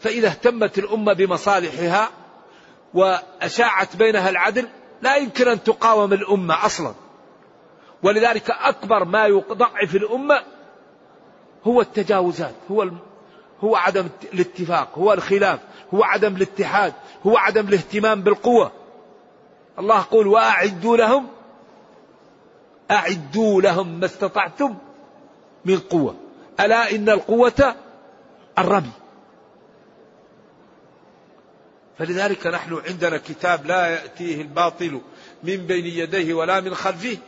فإذا 0.00 0.28
اهتمت 0.28 0.78
الأمة 0.78 1.12
بمصالحها 1.12 2.10
وأشاعت 2.96 3.96
بينها 3.96 4.30
العدل 4.30 4.68
لا 5.02 5.16
يمكن 5.16 5.48
أن 5.48 5.62
تقاوم 5.62 6.12
الأمة 6.12 6.66
أصلا. 6.66 6.94
ولذلك 8.02 8.50
أكبر 8.50 9.04
ما 9.04 9.26
يضعف 9.26 9.94
الأمة 9.94 10.42
هو 11.64 11.80
التجاوزات 11.80 12.54
هو 12.70 12.90
هو 13.60 13.76
عدم 13.76 14.08
الاتفاق 14.32 14.98
هو 14.98 15.12
الخلاف 15.12 15.60
هو 15.94 16.04
عدم 16.04 16.36
الاتحاد 16.36 16.92
هو 17.26 17.36
عدم 17.36 17.68
الاهتمام 17.68 18.22
بالقوة. 18.22 18.72
الله 19.78 20.00
يقول 20.00 20.26
وأعدوا 20.26 20.96
لهم 20.96 21.26
أعدوا 22.90 23.62
لهم 23.62 24.00
ما 24.00 24.06
استطعتم 24.06 24.74
من 25.64 25.78
قوة. 25.78 26.14
ألا 26.60 26.90
إن 26.90 27.08
القوة 27.08 27.74
الرمي. 28.58 28.92
فلذلك 31.98 32.46
نحن 32.46 32.80
عندنا 32.88 33.16
كتاب 33.16 33.66
لا 33.66 33.86
يأتيه 33.86 34.42
الباطل 34.42 35.00
من 35.42 35.56
بين 35.56 35.86
يديه 35.86 36.34
ولا 36.34 36.60
من 36.60 36.74
خلفه 36.74 37.18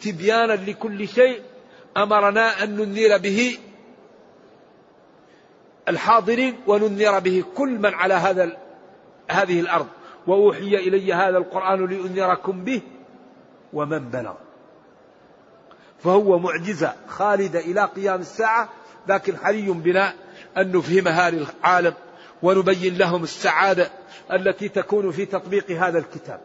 تبيانا 0.00 0.52
لكل 0.52 1.08
شيء 1.08 1.42
أمرنا 1.96 2.62
أن 2.62 2.76
ننذر 2.76 3.18
به 3.18 3.58
الحاضرين 5.88 6.56
وننذر 6.66 7.18
به 7.18 7.44
كل 7.54 7.78
من 7.78 7.94
على 7.94 8.14
هذا 8.14 8.56
هذه 9.30 9.60
الأرض. 9.60 9.86
وأوحي 10.26 10.76
إلي 10.76 11.14
هذا 11.14 11.38
القرآن 11.38 11.86
لأنذركم 11.86 12.64
به 12.64 12.80
ومن 13.72 13.98
بلغ. 14.10 14.34
فهو 16.04 16.38
معجزة 16.38 16.94
خالدة 17.08 17.60
إلى 17.60 17.84
قيام 17.84 18.20
الساعة 18.20 18.68
لكن 19.08 19.36
حري 19.36 19.70
بنا 19.70 20.14
أن 20.56 20.72
نفهمها 20.76 21.30
للعالم 21.30 21.94
ونبين 22.42 22.98
لهم 22.98 23.22
السعادة 23.22 23.90
التي 24.32 24.68
تكون 24.68 25.10
في 25.10 25.26
تطبيق 25.26 25.70
هذا 25.70 25.98
الكتاب. 25.98 26.40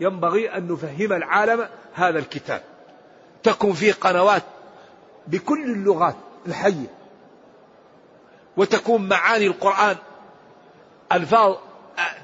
ينبغي 0.00 0.56
أن 0.56 0.68
نفهم 0.72 1.12
العالم 1.12 1.68
هذا 1.94 2.18
الكتاب. 2.18 2.62
تكون 3.42 3.72
فيه 3.72 3.92
قنوات 3.92 4.42
بكل 5.26 5.62
اللغات 5.62 6.16
الحية. 6.46 6.86
وتكون 8.56 9.08
معاني 9.08 9.46
القرآن. 9.46 9.96
ألفاظ 11.12 11.56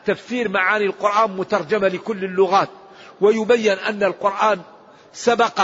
تفسير 0.04 0.48
معاني 0.48 0.85
القرآن 0.85 1.37
مترجمة 1.37 1.88
لكل 1.88 2.24
اللغات. 2.24 2.68
ويبين 3.20 3.78
أن 3.78 4.02
القرآن 4.02 4.61
سبق 5.12 5.61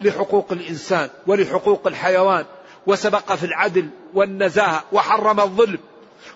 لحقوق 0.00 0.52
الإنسان 0.52 1.10
ولحقوق 1.26 1.86
الحيوان. 1.86 2.44
وسبق 2.86 3.32
في 3.32 3.46
العدل 3.46 3.88
والنزاهة 4.14 4.84
وحرم 4.92 5.40
الظلم 5.40 5.78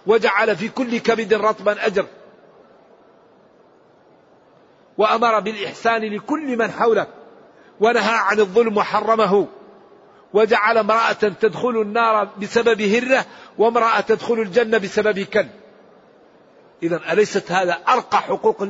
وجعل 0.06 0.56
في 0.56 0.68
كل 0.68 0.98
كبد 0.98 1.34
رطبا 1.34 1.86
أجر. 1.86 2.06
وأمر 4.98 5.40
بالإحسان 5.40 6.02
لكل 6.14 6.56
من 6.56 6.70
حولك 6.70 7.08
ونهى 7.80 8.14
عن 8.14 8.40
الظلم 8.40 8.76
وحرمه. 8.76 9.46
وجعل 10.32 10.78
امرأة 10.78 11.12
تدخل 11.12 11.80
النار 11.80 12.28
بسبب 12.42 12.82
هرة 12.82 13.26
وامرأة 13.58 14.00
تدخل 14.00 14.34
الجنة 14.34 14.78
بسبب 14.78 15.18
كلب. 15.20 15.50
إذا 16.82 17.12
أليست 17.12 17.52
هذا 17.52 17.72
أرقى 17.88 18.18
حقوق 18.18 18.68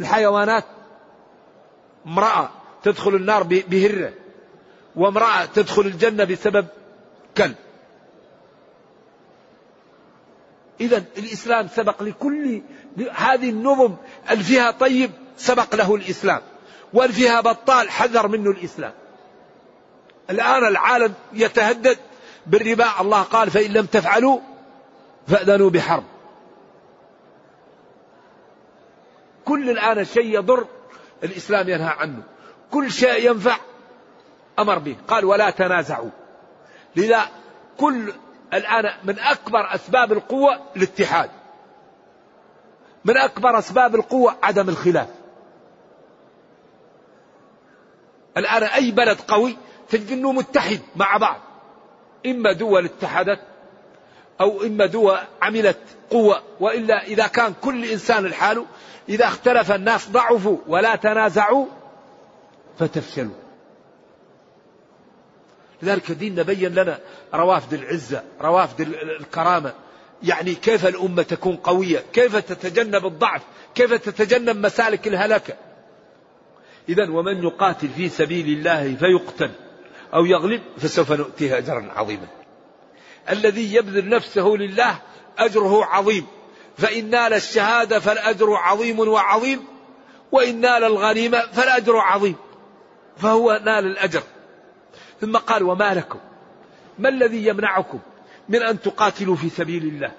الحيوانات؟ 0.00 0.64
امرأة 2.06 2.50
تدخل 2.82 3.14
النار 3.14 3.42
بهرة 3.42 4.12
وامرأة 4.96 5.44
تدخل 5.44 5.82
الجنة 5.82 6.24
بسبب 6.24 6.66
كلب 7.38 7.54
إذا 10.80 11.04
الإسلام 11.18 11.68
سبق 11.68 12.02
لكل 12.02 12.62
هذه 13.12 13.50
النظم 13.50 13.94
اللي 14.30 14.44
فيها 14.44 14.70
طيب 14.70 15.10
سبق 15.36 15.74
له 15.74 15.94
الإسلام 15.94 16.40
واللي 16.92 17.12
فيها 17.12 17.40
بطال 17.40 17.90
حذر 17.90 18.28
منه 18.28 18.50
الإسلام. 18.50 18.92
الآن 20.30 20.66
العالم 20.66 21.14
يتهدد 21.32 21.98
بالربا 22.46 23.00
الله 23.00 23.22
قال 23.22 23.50
فإن 23.50 23.72
لم 23.72 23.86
تفعلوا 23.86 24.40
فأذنوا 25.28 25.70
بحرب. 25.70 26.04
كل 29.44 29.70
الآن 29.70 30.04
شيء 30.04 30.34
يضر 30.34 30.66
الإسلام 31.24 31.68
ينهى 31.68 31.94
عنه 31.98 32.22
كل 32.70 32.92
شيء 32.92 33.30
ينفع 33.30 33.56
أمر 34.58 34.78
به. 34.78 34.96
قال 35.08 35.24
ولا 35.24 35.50
تنازعوا. 35.50 36.10
لذا 36.96 37.28
كل 37.78 38.12
الآن 38.54 38.84
من 39.04 39.18
أكبر 39.18 39.74
أسباب 39.74 40.12
القوة 40.12 40.60
الاتحاد. 40.76 41.30
من 43.04 43.16
أكبر 43.16 43.58
أسباب 43.58 43.94
القوة 43.94 44.36
عدم 44.42 44.68
الخلاف. 44.68 45.08
الآن 48.36 48.62
أي 48.62 48.90
بلد 48.90 49.20
قوي 49.20 49.56
تجد 49.88 50.12
أنه 50.12 50.32
متحد 50.32 50.80
مع 50.96 51.16
بعض. 51.16 51.40
إما 52.26 52.52
دول 52.52 52.84
اتحدت 52.84 53.40
أو 54.40 54.62
إما 54.62 54.86
دول 54.86 55.18
عملت 55.42 55.78
قوة. 56.10 56.42
وإلا 56.60 57.02
إذا 57.02 57.26
كان 57.26 57.54
كل 57.62 57.84
إنسان 57.84 58.26
لحاله 58.26 58.66
إذا 59.08 59.24
اختلف 59.24 59.72
الناس 59.72 60.10
ضعفوا 60.10 60.58
ولا 60.66 60.96
تنازعوا 60.96 61.66
فتفشلوا. 62.78 63.47
لذلك 65.82 66.12
ديننا 66.12 66.42
بين 66.42 66.74
لنا 66.74 66.98
روافد 67.34 67.72
العزة 67.72 68.22
روافد 68.40 68.80
الكرامة. 69.20 69.74
يعني 70.22 70.54
كيف 70.54 70.86
الأمة 70.86 71.22
تكون 71.22 71.56
قوية؟ 71.56 72.04
كيف 72.12 72.36
تتجنب 72.36 73.06
الضعف؟ 73.06 73.42
كيف 73.74 73.92
تتجنب 73.94 74.66
مسالك 74.66 75.08
الهلكة؟ 75.08 75.54
إذا 76.88 77.10
ومن 77.10 77.42
يقاتل 77.42 77.88
في 77.88 78.08
سبيل 78.08 78.46
الله 78.46 78.94
فيقتل 78.94 79.50
أو 80.14 80.24
يغلب 80.24 80.62
فسوف 80.78 81.12
نؤتيه 81.12 81.58
أجرا 81.58 81.92
عظيما. 81.96 82.26
الذي 83.30 83.74
يبذل 83.74 84.08
نفسه 84.08 84.46
لله 84.46 84.98
أجره 85.38 85.84
عظيم. 85.84 86.26
فإن 86.78 87.10
نال 87.10 87.34
الشهادة 87.34 88.00
فالأجر 88.00 88.54
عظيم 88.54 88.98
وعظيم 88.98 89.64
وإن 90.32 90.60
نال 90.60 90.84
الغنيمة 90.84 91.40
فالأجر 91.52 91.96
عظيم. 91.96 92.36
فهو 93.16 93.60
نال 93.64 93.86
الأجر. 93.86 94.22
ثم 95.20 95.36
قال 95.36 95.62
وما 95.62 95.94
لكم؟ 95.94 96.18
ما 96.98 97.08
الذي 97.08 97.46
يمنعكم 97.46 97.98
من 98.48 98.62
أن 98.62 98.80
تقاتلوا 98.80 99.36
في 99.36 99.48
سبيل 99.48 99.82
الله؟ 99.82 100.12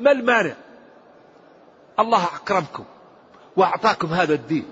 ما 0.00 0.12
المانع؟ 0.12 0.54
الله 1.98 2.24
أكرمكم 2.24 2.84
وأعطاكم 3.56 4.08
هذا 4.08 4.34
الدين 4.34 4.64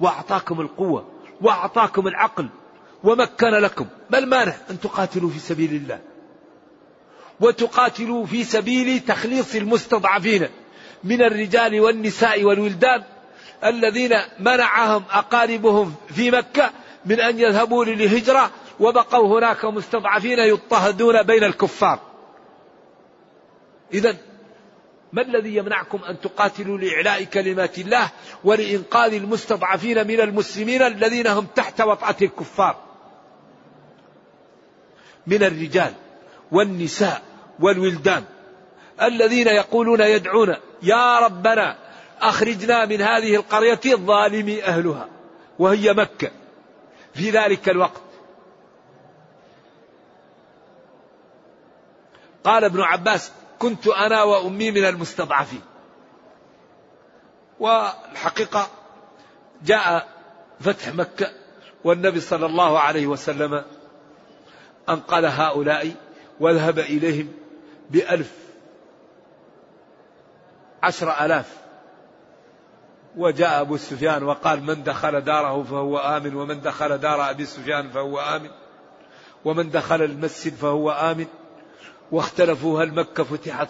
وأعطاكم 0.00 0.60
القوة 0.60 1.08
وأعطاكم 1.40 2.06
العقل 2.06 2.48
ومكن 3.04 3.50
لكم. 3.50 3.86
ما 4.10 4.18
المانع 4.18 4.54
أن 4.70 4.80
تقاتلوا 4.80 5.30
في 5.30 5.38
سبيل 5.38 5.74
الله؟ 5.74 6.00
وتقاتلوا 7.40 8.26
في 8.26 8.44
سبيل 8.44 9.00
تخليص 9.00 9.54
المستضعفين 9.54 10.48
من 11.04 11.22
الرجال 11.22 11.80
والنساء 11.80 12.44
والولدان 12.44 13.02
الذين 13.64 14.16
منعهم 14.40 15.02
أقاربهم 15.10 15.94
في 16.14 16.30
مكة 16.30 16.70
من 17.06 17.20
أن 17.20 17.38
يذهبوا 17.38 17.84
للهجرة 17.84 18.50
وبقوا 18.80 19.38
هناك 19.38 19.64
مستضعفين 19.64 20.38
يضطهدون 20.38 21.22
بين 21.22 21.44
الكفار. 21.44 22.00
إذا 23.94 24.16
ما 25.12 25.22
الذي 25.22 25.56
يمنعكم 25.56 26.04
أن 26.04 26.20
تقاتلوا 26.20 26.78
لإعلاء 26.78 27.24
كلمات 27.24 27.78
الله 27.78 28.10
ولإنقاذ 28.44 29.14
المستضعفين 29.14 30.06
من 30.06 30.20
المسلمين 30.20 30.82
الذين 30.82 31.26
هم 31.26 31.46
تحت 31.54 31.80
وطأة 31.80 32.16
الكفار؟ 32.22 32.76
من 35.26 35.42
الرجال 35.42 35.92
والنساء 36.52 37.22
والولدان 37.60 38.24
الذين 39.02 39.48
يقولون 39.48 40.00
يدعون 40.00 40.56
يا 40.82 41.18
ربنا 41.18 41.76
أخرجنا 42.20 42.84
من 42.84 43.02
هذه 43.02 43.36
القرية 43.36 43.80
الظالم 43.86 44.58
أهلها 44.62 45.08
وهي 45.58 45.92
مكة. 45.92 46.30
في 47.14 47.30
ذلك 47.30 47.68
الوقت 47.68 48.07
قال 52.48 52.64
ابن 52.64 52.80
عباس 52.80 53.32
كنت 53.58 53.86
أنا 53.86 54.22
وأمي 54.22 54.70
من 54.70 54.84
المستضعفين. 54.84 55.60
والحقيقة 57.60 58.68
جاء 59.62 60.08
فتح 60.60 60.94
مكة 60.94 61.30
والنبي 61.84 62.20
صلى 62.20 62.46
الله 62.46 62.78
عليه 62.78 63.06
وسلم 63.06 63.64
أنقذ 64.88 65.24
هؤلاء 65.24 65.94
وذهب 66.40 66.78
إليهم 66.78 67.32
بألف 67.90 68.32
عشر 70.82 71.24
ألاف. 71.24 71.56
وجاء 73.16 73.60
أبو 73.60 73.76
سفيان 73.76 74.22
وقال 74.22 74.62
من 74.62 74.82
دخل 74.82 75.20
داره 75.20 75.62
فهو 75.62 75.98
آمن 75.98 76.34
ومن 76.34 76.60
دخل 76.60 76.98
دار 76.98 77.30
أبي 77.30 77.44
سفيان 77.44 77.90
فهو 77.90 78.20
آمن 78.20 78.50
ومن 79.44 79.70
دخل 79.70 80.02
المسجد 80.02 80.54
فهو 80.54 80.90
آمن. 80.90 81.26
واختلفوا 82.12 82.82
هل 82.82 82.94
مكة 82.94 83.24
فتحت 83.24 83.68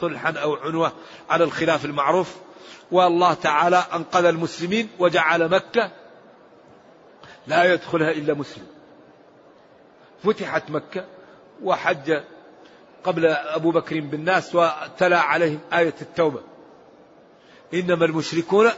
صلحا 0.00 0.32
أو 0.32 0.54
عنوة 0.54 0.92
على 1.30 1.44
الخلاف 1.44 1.84
المعروف. 1.84 2.36
والله 2.92 3.34
تعالى 3.34 3.84
أنقذ 3.94 4.24
المسلمين 4.24 4.88
وجعل 4.98 5.48
مكة 5.48 5.90
لا 7.46 7.72
يدخلها 7.72 8.10
إلا 8.10 8.34
مسلم. 8.34 8.66
فتحت 10.24 10.70
مكة 10.70 11.04
وحج 11.62 12.22
قبل 13.04 13.26
أبو 13.26 13.70
بكر 13.70 14.00
بالناس 14.00 14.54
وتلا 14.54 15.20
عليهم 15.20 15.60
آية 15.72 15.94
التوبة. 16.02 16.40
إنما 17.74 18.04
المشركون 18.04 18.70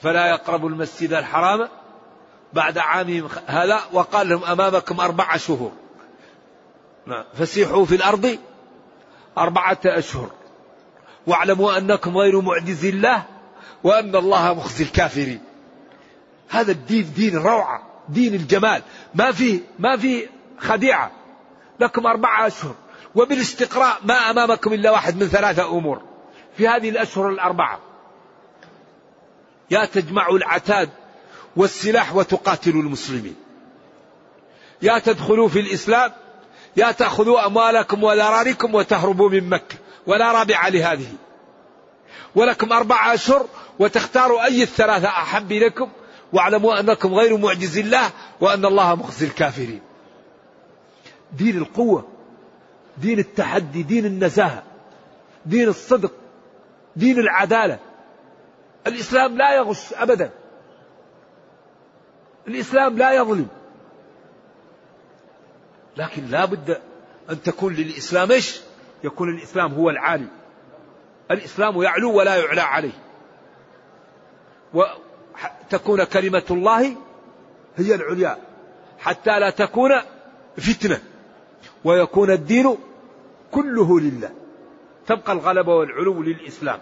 فلا 0.00 0.26
يقربوا 0.26 0.68
المسجد 0.68 1.12
الحرام. 1.12 1.68
بعد 2.52 2.78
عامهم 2.78 3.28
هذا 3.46 3.80
وقال 3.92 4.28
لهم 4.28 4.44
أمامكم 4.44 5.00
أربع 5.00 5.36
شهور. 5.36 5.72
فسيحوا 7.34 7.84
في 7.84 7.94
الأرض 7.94 8.38
أربعة 9.38 9.78
أشهر. 9.84 10.30
واعلموا 11.26 11.78
أنكم 11.78 12.18
غير 12.18 12.40
معجز 12.40 12.84
الله 12.84 13.22
وأن 13.84 14.16
الله 14.16 14.54
مخزي 14.54 14.84
الكافرين. 14.84 15.40
هذا 16.48 16.72
الدين 16.72 17.12
دين 17.16 17.36
الروعة 17.36 17.82
دين 18.08 18.34
الجمال. 18.34 18.82
ما 19.14 19.32
في 19.32 19.60
ما 19.78 19.96
في 19.96 20.28
خديعة. 20.58 21.10
لكم 21.80 22.06
أربعة 22.06 22.46
أشهر. 22.46 22.74
وبالاستقراء 23.14 23.98
ما 24.04 24.14
أمامكم 24.14 24.72
إلا 24.72 24.90
واحد 24.90 25.16
من 25.16 25.28
ثلاثة 25.28 25.78
أمور. 25.78 26.02
في 26.56 26.68
هذه 26.68 26.88
الأشهر 26.88 27.28
الأربعة. 27.28 27.80
يا 29.70 29.84
تجمعوا 29.84 30.38
العتاد 30.38 30.90
والسلاح 31.56 32.14
وتقاتلوا 32.16 32.82
المسلمين. 32.82 33.36
يا 34.82 34.98
تدخلوا 34.98 35.48
في 35.48 35.60
الإسلام 35.60 36.12
يا 36.76 36.92
تأخذوا 36.92 37.46
أموالكم 37.46 38.04
وذراريكم 38.04 38.74
وتهربوا 38.74 39.30
من 39.30 39.48
مكة. 39.48 39.76
ولا 40.06 40.32
رابع 40.32 40.68
لهذه. 40.68 41.06
ولكم 42.34 42.72
أربعة 42.72 43.14
أشهر 43.14 43.46
وتختاروا 43.78 44.44
أي 44.44 44.62
الثلاثة 44.62 45.08
أحب 45.08 45.52
إليكم. 45.52 45.88
واعلموا 46.32 46.80
أنكم 46.80 47.14
غير 47.14 47.36
معجز 47.36 47.78
الله 47.78 48.10
وأن 48.40 48.64
الله 48.64 48.94
مخزي 48.94 49.26
الكافرين. 49.26 49.80
دين 51.32 51.56
القوة 51.56 52.08
دين 52.98 53.18
التحدي 53.18 53.82
دين 53.82 54.06
النزاهة 54.06 54.62
دين 55.46 55.68
الصدق 55.68 56.12
دين 56.96 57.18
العدالة. 57.18 57.78
الإسلام 58.86 59.36
لا 59.36 59.56
يغش 59.56 59.92
أبدا. 59.94 60.30
الإسلام 62.48 62.98
لا 62.98 63.12
يظلم. 63.12 63.48
لكن 65.96 66.26
لا 66.26 66.44
بد 66.44 66.80
أن 67.30 67.42
تكون 67.42 67.74
للإسلام 67.74 68.32
إيش؟ 68.32 68.60
يكون 69.04 69.28
الإسلام 69.28 69.74
هو 69.74 69.90
العالي 69.90 70.28
الإسلام 71.30 71.82
يعلو 71.82 72.14
ولا 72.14 72.36
يعلى 72.36 72.60
عليه. 72.60 72.92
وتكون 74.74 76.04
كلمة 76.04 76.44
الله 76.50 76.96
هي 77.76 77.94
العليا. 77.94 78.36
حتى 78.98 79.38
لا 79.40 79.50
تكون 79.50 79.90
فتنة. 80.56 81.00
ويكون 81.84 82.30
الدين 82.30 82.76
كله 83.50 84.00
لله. 84.00 84.30
تبقى 85.06 85.32
الغلبة 85.32 85.74
والعلو 85.74 86.22
للإسلام. 86.22 86.78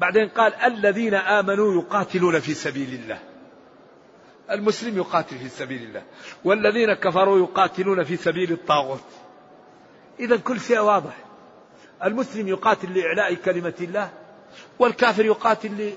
بعدين 0.00 0.28
قال 0.28 0.54
الذين 0.54 1.14
آمنوا 1.14 1.82
يقاتلون 1.82 2.40
في 2.40 2.54
سبيل 2.54 2.94
الله. 2.94 3.18
المسلم 4.50 4.96
يقاتل 4.96 5.38
في 5.38 5.48
سبيل 5.48 5.82
الله 5.82 6.02
والذين 6.44 6.94
كفروا 6.94 7.38
يقاتلون 7.38 8.04
في 8.04 8.16
سبيل 8.16 8.52
الطاغوت. 8.52 9.04
إذا 10.20 10.36
كل 10.36 10.60
شيء 10.60 10.78
واضح. 10.78 11.16
المسلم 12.04 12.48
يقاتل 12.48 12.98
لإعلاء 12.98 13.34
كلمة 13.34 13.74
الله 13.80 14.10
والكافر 14.78 15.24
يقاتل 15.24 15.92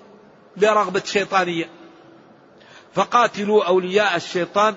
لرغبة 0.58 1.00
شيطانية 1.00 1.70
فقاتلوا 2.94 3.68
أولياء 3.68 4.16
الشيطان. 4.16 4.76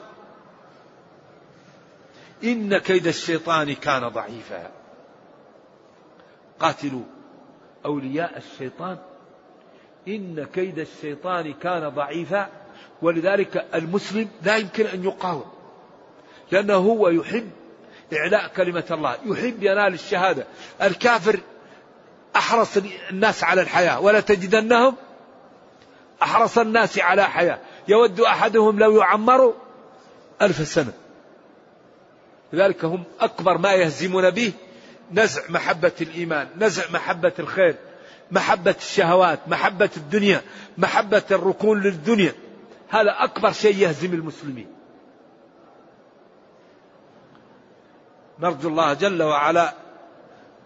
إن 2.45 2.79
كيد 2.79 3.07
الشيطان 3.07 3.75
كان 3.75 4.09
ضعيفا. 4.09 4.71
قاتلوا 6.61 7.05
أولياء 7.85 8.37
الشيطان. 8.37 8.99
إن 10.09 10.45
كيد 10.45 10.79
الشيطان 10.79 11.53
كان 11.53 11.89
ضعيفا. 11.89 12.51
ولذلك 13.03 13.67
المسلم 13.75 14.29
لا 14.43 14.57
يمكن 14.57 14.87
أن 14.87 15.05
يقاوم 15.05 15.45
لأنه 16.53 16.75
هو 16.75 17.09
يحب 17.09 17.51
إعلاء 18.13 18.49
كلمة 18.57 18.85
الله 18.91 19.17
يحب 19.25 19.63
ينال 19.63 19.95
الشهادة. 19.95 20.47
الكافر 20.83 21.41
أحرص 22.37 22.77
الناس 23.11 23.45
على 23.45 23.63
الحياة 23.63 24.01
ولا 24.01 24.21
تجدنهم 24.21 24.97
أحرص 26.23 26.59
الناس 26.59 26.99
على 26.99 27.25
حياة. 27.25 27.59
يود 27.89 28.21
أحدهم 28.21 28.79
لو 28.79 29.01
يعمر 29.01 29.55
ألف 30.43 30.69
سنة. 30.69 30.93
لذلك 32.53 32.85
هم 32.85 33.05
أكبر 33.21 33.59
ما 33.59 33.73
يهزمون 33.73 34.31
به 34.31 34.53
نزع 35.13 35.43
محبة 35.49 35.93
الإيمان 36.01 36.49
نزع 36.59 36.91
محبة 36.91 37.33
الخير 37.39 37.77
محبة 38.31 38.75
الشهوات 38.79 39.39
محبة 39.49 39.91
الدنيا 39.97 40.43
محبة 40.79 41.23
الركون 41.31 41.81
للدنيا. 41.81 42.33
هذا 42.91 43.17
أكبر 43.19 43.53
شيء 43.53 43.77
يهزم 43.77 44.15
المسلمين. 44.15 44.67
نرجو 48.39 48.69
الله 48.69 48.95
جل 48.95 49.23
وعلا 49.23 49.75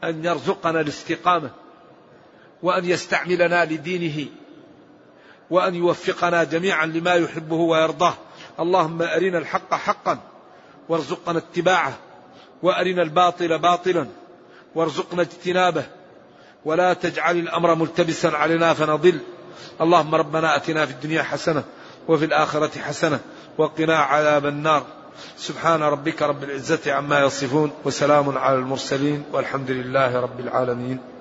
أن 0.05 0.25
يرزقنا 0.25 0.81
الاستقامة 0.81 1.51
وأن 2.63 2.85
يستعملنا 2.85 3.65
لدينه 3.65 4.27
وأن 5.51 5.75
يوفقنا 5.75 6.45
جميعا 6.45 6.87
لما 6.87 7.15
يحبه 7.15 7.57
ويرضاه. 7.57 8.15
اللهم 8.61 9.03
أرنا 9.03 9.39
الحق 9.39 9.75
حقا 9.75 10.19
وارزقنا 10.89 11.39
اتباعه 11.39 11.99
وأرنا 12.63 13.03
الباطل 13.03 13.59
باطلا 13.59 14.07
وارزقنا 14.75 15.23
اجتنابه. 15.23 15.85
ولا 16.65 16.93
تجعل 16.93 17.37
الأمر 17.37 17.75
ملتبسا 17.75 18.29
علينا 18.29 18.75
فنضل. 18.75 19.21
اللهم 19.81 20.15
ربنا 20.15 20.57
أتنا 20.57 20.87
في 20.87 20.93
الدنيا 20.93 21.23
حسنة 21.23 21.65
وفي 22.09 22.25
الآخرة 22.25 22.79
حسنة 22.79 23.21
وقنا 23.59 23.99
عذاب 23.99 24.47
النار. 24.47 24.83
سبحان 25.37 25.83
ربك 25.83 26.23
رب 26.23 26.45
العزة 26.45 26.93
عما 26.93 27.21
يصفون 27.21 27.71
وسلام 27.85 28.39
على 28.39 28.57
المرسلين 28.57 29.25
والحمد 29.33 29.71
لله 29.71 30.21
رب 30.21 30.41
العالمين. 30.41 31.14